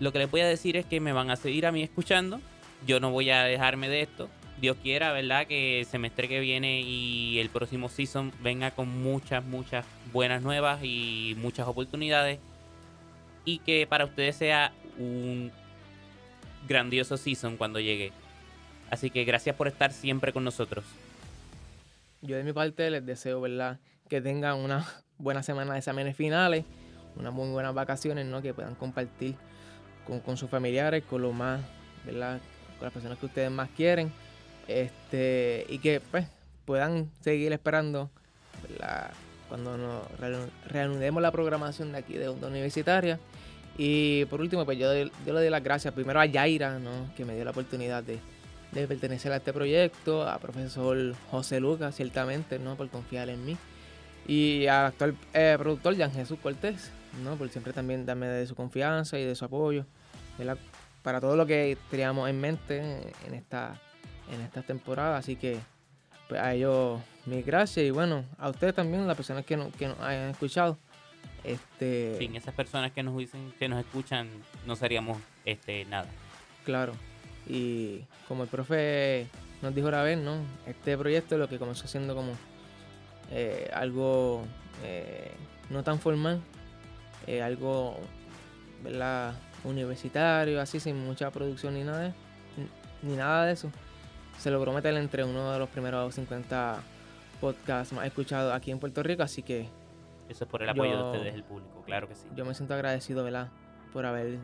lo 0.00 0.12
que 0.12 0.18
les 0.18 0.30
voy 0.30 0.40
a 0.40 0.46
decir 0.46 0.76
es 0.76 0.86
que 0.86 1.00
me 1.00 1.12
van 1.12 1.30
a 1.30 1.36
seguir 1.36 1.66
a 1.66 1.72
mí 1.72 1.82
escuchando. 1.82 2.40
Yo 2.86 3.00
no 3.00 3.10
voy 3.10 3.30
a 3.30 3.44
dejarme 3.44 3.88
de 3.88 4.02
esto. 4.02 4.28
Dios 4.60 4.76
quiera, 4.82 5.12
¿verdad? 5.12 5.46
Que 5.46 5.80
el 5.80 5.86
semestre 5.86 6.28
que 6.28 6.40
viene 6.40 6.82
y 6.82 7.38
el 7.38 7.48
próximo 7.48 7.88
season 7.88 8.32
venga 8.42 8.70
con 8.70 8.88
muchas, 9.02 9.44
muchas 9.44 9.84
buenas 10.12 10.42
nuevas 10.42 10.80
y 10.82 11.34
muchas 11.38 11.66
oportunidades. 11.66 12.38
Y 13.44 13.58
que 13.58 13.86
para 13.86 14.04
ustedes 14.04 14.36
sea 14.36 14.72
un 14.98 15.50
grandioso 16.68 17.16
season 17.16 17.56
cuando 17.56 17.80
llegue. 17.80 18.12
Así 18.90 19.10
que 19.10 19.24
gracias 19.24 19.56
por 19.56 19.68
estar 19.68 19.92
siempre 19.92 20.32
con 20.32 20.44
nosotros. 20.44 20.84
Yo 22.22 22.36
de 22.36 22.44
mi 22.44 22.52
parte 22.52 22.88
les 22.88 23.04
deseo, 23.04 23.40
¿verdad? 23.40 23.80
Que 24.08 24.20
tengan 24.20 24.58
una 24.58 24.86
buena 25.18 25.42
semana 25.42 25.72
de 25.72 25.80
exámenes 25.80 26.16
finales, 26.16 26.64
unas 27.16 27.32
muy 27.32 27.50
buenas 27.50 27.74
vacaciones, 27.74 28.26
¿no? 28.26 28.40
Que 28.40 28.54
puedan 28.54 28.76
compartir 28.76 29.34
con, 30.24 30.36
sus 30.36 30.48
familiares, 30.48 31.02
con 31.02 31.20
lo 31.20 31.32
más, 31.32 31.60
¿verdad? 32.06 32.40
Con 32.78 32.84
las 32.84 32.92
personas 32.92 33.18
que 33.18 33.26
ustedes 33.26 33.50
más 33.50 33.68
quieren. 33.70 34.12
Este, 34.68 35.66
y 35.68 35.78
que 35.78 36.00
pues 36.00 36.28
puedan 36.64 37.10
seguir 37.20 37.52
esperando, 37.52 38.08
Cuando 39.48 39.76
nos 39.76 40.06
reanudemos 40.68 41.20
la 41.20 41.32
programación 41.32 41.90
de 41.90 41.98
aquí 41.98 42.14
de 42.14 42.28
Onda 42.28 42.46
Universitaria. 42.46 43.18
Y 43.76 44.26
por 44.26 44.40
último, 44.40 44.64
pues 44.64 44.78
yo, 44.78 44.94
yo 44.94 45.10
le 45.26 45.32
doy 45.32 45.50
las 45.50 45.62
gracias 45.62 45.92
primero 45.92 46.20
a 46.20 46.26
Yaira, 46.26 46.78
¿no? 46.78 47.12
Que 47.16 47.24
me 47.24 47.34
dio 47.34 47.44
la 47.44 47.50
oportunidad 47.50 48.04
de, 48.04 48.20
de 48.72 48.86
pertenecer 48.86 49.32
a 49.32 49.36
este 49.36 49.52
proyecto, 49.52 50.28
a 50.28 50.38
profesor 50.38 51.14
José 51.30 51.60
Lucas, 51.60 51.94
ciertamente, 51.94 52.58
¿no? 52.58 52.74
Por 52.76 52.88
confiar 52.88 53.28
en 53.28 53.44
mí 53.44 53.56
y 54.26 54.66
al 54.66 54.86
actual 54.86 55.16
eh, 55.34 55.56
productor 55.58 55.96
Jan 55.96 56.12
Jesús 56.12 56.38
Cortés, 56.40 56.90
¿no? 57.24 57.36
por 57.36 57.48
siempre 57.48 57.72
también 57.72 58.06
darme 58.06 58.26
de 58.26 58.46
su 58.46 58.54
confianza 58.54 59.18
y 59.18 59.24
de 59.24 59.34
su 59.34 59.44
apoyo 59.44 59.84
para 61.02 61.20
todo 61.20 61.36
lo 61.36 61.46
que 61.46 61.76
teníamos 61.90 62.30
en 62.30 62.40
mente 62.40 63.12
en 63.26 63.34
esta, 63.34 63.80
en 64.32 64.40
esta 64.40 64.62
temporada. 64.62 65.16
Así 65.16 65.36
que, 65.36 65.58
pues 66.28 66.40
a 66.40 66.54
ellos 66.54 67.00
mil 67.26 67.42
gracias 67.42 67.86
y 67.86 67.90
bueno, 67.90 68.24
a 68.38 68.48
ustedes 68.48 68.74
también, 68.74 69.06
las 69.06 69.16
personas 69.16 69.44
que, 69.44 69.56
no, 69.56 69.70
que 69.72 69.88
nos 69.88 69.98
hayan 70.00 70.30
escuchado. 70.30 70.78
Este, 71.42 72.16
Sin 72.18 72.36
esas 72.36 72.54
personas 72.54 72.92
que 72.92 73.02
nos 73.02 73.16
dicen, 73.16 73.52
que 73.58 73.68
nos 73.68 73.80
escuchan, 73.80 74.28
no 74.64 74.76
seríamos 74.76 75.18
este 75.44 75.84
nada. 75.86 76.08
Claro. 76.64 76.94
Y 77.48 78.04
como 78.28 78.44
el 78.44 78.48
profe 78.48 79.26
nos 79.62 79.74
dijo 79.74 79.88
una 79.88 80.02
vez, 80.02 80.18
¿no? 80.18 80.36
Este 80.66 80.96
proyecto 80.96 81.36
lo 81.38 81.48
que 81.48 81.58
comenzó 81.58 81.86
siendo 81.86 82.14
como 82.14 82.32
eh, 83.30 83.70
algo 83.74 84.44
eh, 84.84 85.32
no 85.70 85.82
tan 85.82 85.98
formal, 85.98 86.40
eh, 87.26 87.42
algo, 87.42 87.96
¿verdad? 88.82 89.34
Universitario, 89.64 90.60
así, 90.60 90.80
sin 90.80 91.04
mucha 91.04 91.30
producción 91.30 91.74
ni 91.74 91.84
nada, 91.84 92.00
de- 92.00 92.12
ni 93.02 93.14
nada 93.16 93.46
de 93.46 93.52
eso. 93.52 93.70
Se 94.38 94.50
logró 94.50 94.72
meter 94.72 94.94
entre 94.94 95.24
uno 95.24 95.52
de 95.52 95.58
los 95.58 95.68
primeros 95.68 96.14
50 96.14 96.80
podcasts 97.40 97.92
más 97.92 98.06
escuchados 98.06 98.52
aquí 98.54 98.70
en 98.70 98.78
Puerto 98.78 99.02
Rico, 99.02 99.22
así 99.22 99.42
que 99.42 99.68
Eso 100.28 100.44
es 100.44 100.50
por 100.50 100.62
el 100.62 100.68
apoyo 100.70 100.90
Yo- 100.92 100.98
de 100.98 101.10
ustedes, 101.18 101.34
el 101.34 101.44
público, 101.44 101.82
claro 101.84 102.08
que 102.08 102.14
sí. 102.14 102.26
yo 102.34 102.44
me 102.44 102.54
siento 102.54 102.74
agradecido, 102.74 103.22
¿verdad? 103.24 103.48
Por 103.92 104.06
haber 104.06 104.38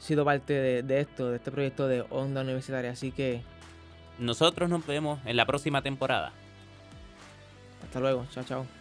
sido 0.00 0.24
parte 0.24 0.52
de, 0.54 0.82
de 0.82 1.00
esto, 1.00 1.30
de 1.30 1.36
este 1.36 1.50
proyecto 1.52 1.86
de 1.86 2.04
Onda 2.10 2.40
Universitaria. 2.40 2.90
Así 2.90 3.12
que 3.12 3.42
Nosotros 4.18 4.68
nos 4.68 4.84
vemos 4.86 5.18
en 5.24 5.36
la 5.36 5.46
próxima 5.46 5.82
temporada. 5.82 6.32
hasta 7.84 8.00
luego. 8.00 8.26
Chao, 8.32 8.44
chao. 8.44 8.79